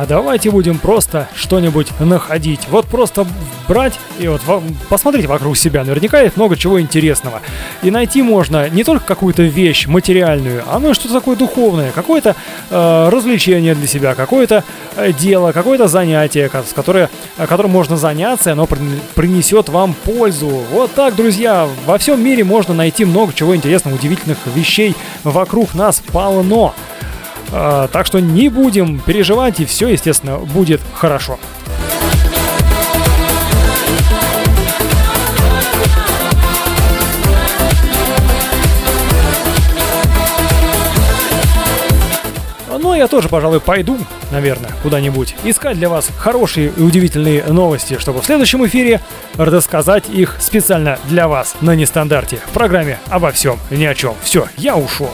А 0.00 0.06
давайте 0.06 0.52
будем 0.52 0.78
просто 0.78 1.26
что-нибудь 1.34 1.88
находить. 1.98 2.60
Вот 2.70 2.86
просто 2.86 3.26
брать 3.66 3.98
и 4.20 4.28
вот 4.28 4.40
во- 4.44 4.62
посмотрите 4.88 5.26
вокруг 5.26 5.56
себя. 5.56 5.82
Наверняка 5.82 6.20
есть 6.20 6.36
много 6.36 6.56
чего 6.56 6.80
интересного. 6.80 7.42
И 7.82 7.90
найти 7.90 8.22
можно 8.22 8.68
не 8.68 8.84
только 8.84 9.04
какую-то 9.04 9.42
вещь 9.42 9.88
материальную, 9.88 10.62
а 10.68 10.78
ну 10.78 10.90
и 10.92 10.94
что-то 10.94 11.14
такое 11.14 11.34
духовное, 11.34 11.90
какое-то 11.90 12.36
э, 12.70 13.08
развлечение 13.08 13.74
для 13.74 13.88
себя, 13.88 14.14
какое-то 14.14 14.62
э, 14.96 15.12
дело, 15.12 15.50
какое-то 15.50 15.88
занятие, 15.88 16.48
которое, 16.48 17.10
э, 17.36 17.48
которым 17.48 17.72
можно 17.72 17.96
заняться, 17.96 18.52
оно 18.52 18.66
прин- 18.66 19.00
принесет 19.16 19.68
вам 19.68 19.94
пользу. 19.94 20.62
Вот 20.70 20.94
так, 20.94 21.16
друзья, 21.16 21.68
во 21.86 21.98
всем 21.98 22.22
мире 22.22 22.44
можно 22.44 22.72
найти 22.72 23.04
много 23.04 23.32
чего 23.32 23.56
интересного, 23.56 23.96
удивительных 23.96 24.38
вещей 24.54 24.94
вокруг 25.24 25.74
нас 25.74 26.00
полно. 26.12 26.72
А, 27.52 27.88
так 27.88 28.06
что 28.06 28.20
не 28.20 28.48
будем 28.48 28.98
переживать, 29.00 29.60
и 29.60 29.64
все, 29.64 29.88
естественно, 29.88 30.38
будет 30.38 30.80
хорошо. 30.94 31.38
Ну, 42.80 42.94
я 42.94 43.08
тоже, 43.08 43.28
пожалуй, 43.28 43.60
пойду, 43.60 43.98
наверное, 44.30 44.70
куда-нибудь 44.82 45.34
искать 45.44 45.76
для 45.76 45.88
вас 45.88 46.10
хорошие 46.16 46.72
и 46.76 46.80
удивительные 46.80 47.42
новости, 47.44 47.98
чтобы 47.98 48.22
в 48.22 48.24
следующем 48.24 48.64
эфире 48.66 49.00
рассказать 49.36 50.08
их 50.08 50.36
специально 50.40 50.98
для 51.04 51.28
вас 51.28 51.56
на 51.60 51.74
нестандарте 51.74 52.40
в 52.46 52.50
программе 52.52 52.98
обо 53.08 53.32
всем, 53.32 53.58
ни 53.70 53.84
о 53.84 53.94
чем. 53.94 54.14
Все, 54.22 54.46
я 54.56 54.76
ушел. 54.76 55.10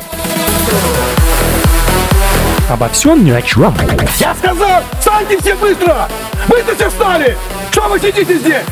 Обо 2.71 2.89
всем, 2.89 3.25
ни 3.25 3.31
о 3.31 3.43
чем. 3.43 3.75
Я 4.19 4.35
сказал, 4.35 4.83
встаньте 4.99 5.39
все 5.39 5.55
быстро! 5.55 6.09
Быстро 6.49 6.75
все 6.75 6.89
встали! 6.89 7.37
Что 7.71 7.83
вы 7.89 8.01
сидите 8.01 8.39
здесь? 8.39 8.63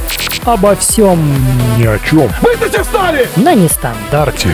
Обо 0.45 0.75
всем, 0.77 1.21
ни 1.79 1.85
о 1.87 1.99
чем. 1.99 2.31
Быстро 2.41 2.69
все 2.71 2.83
встали! 2.83 3.29
На 3.37 3.55
нестандарте. 3.55 4.49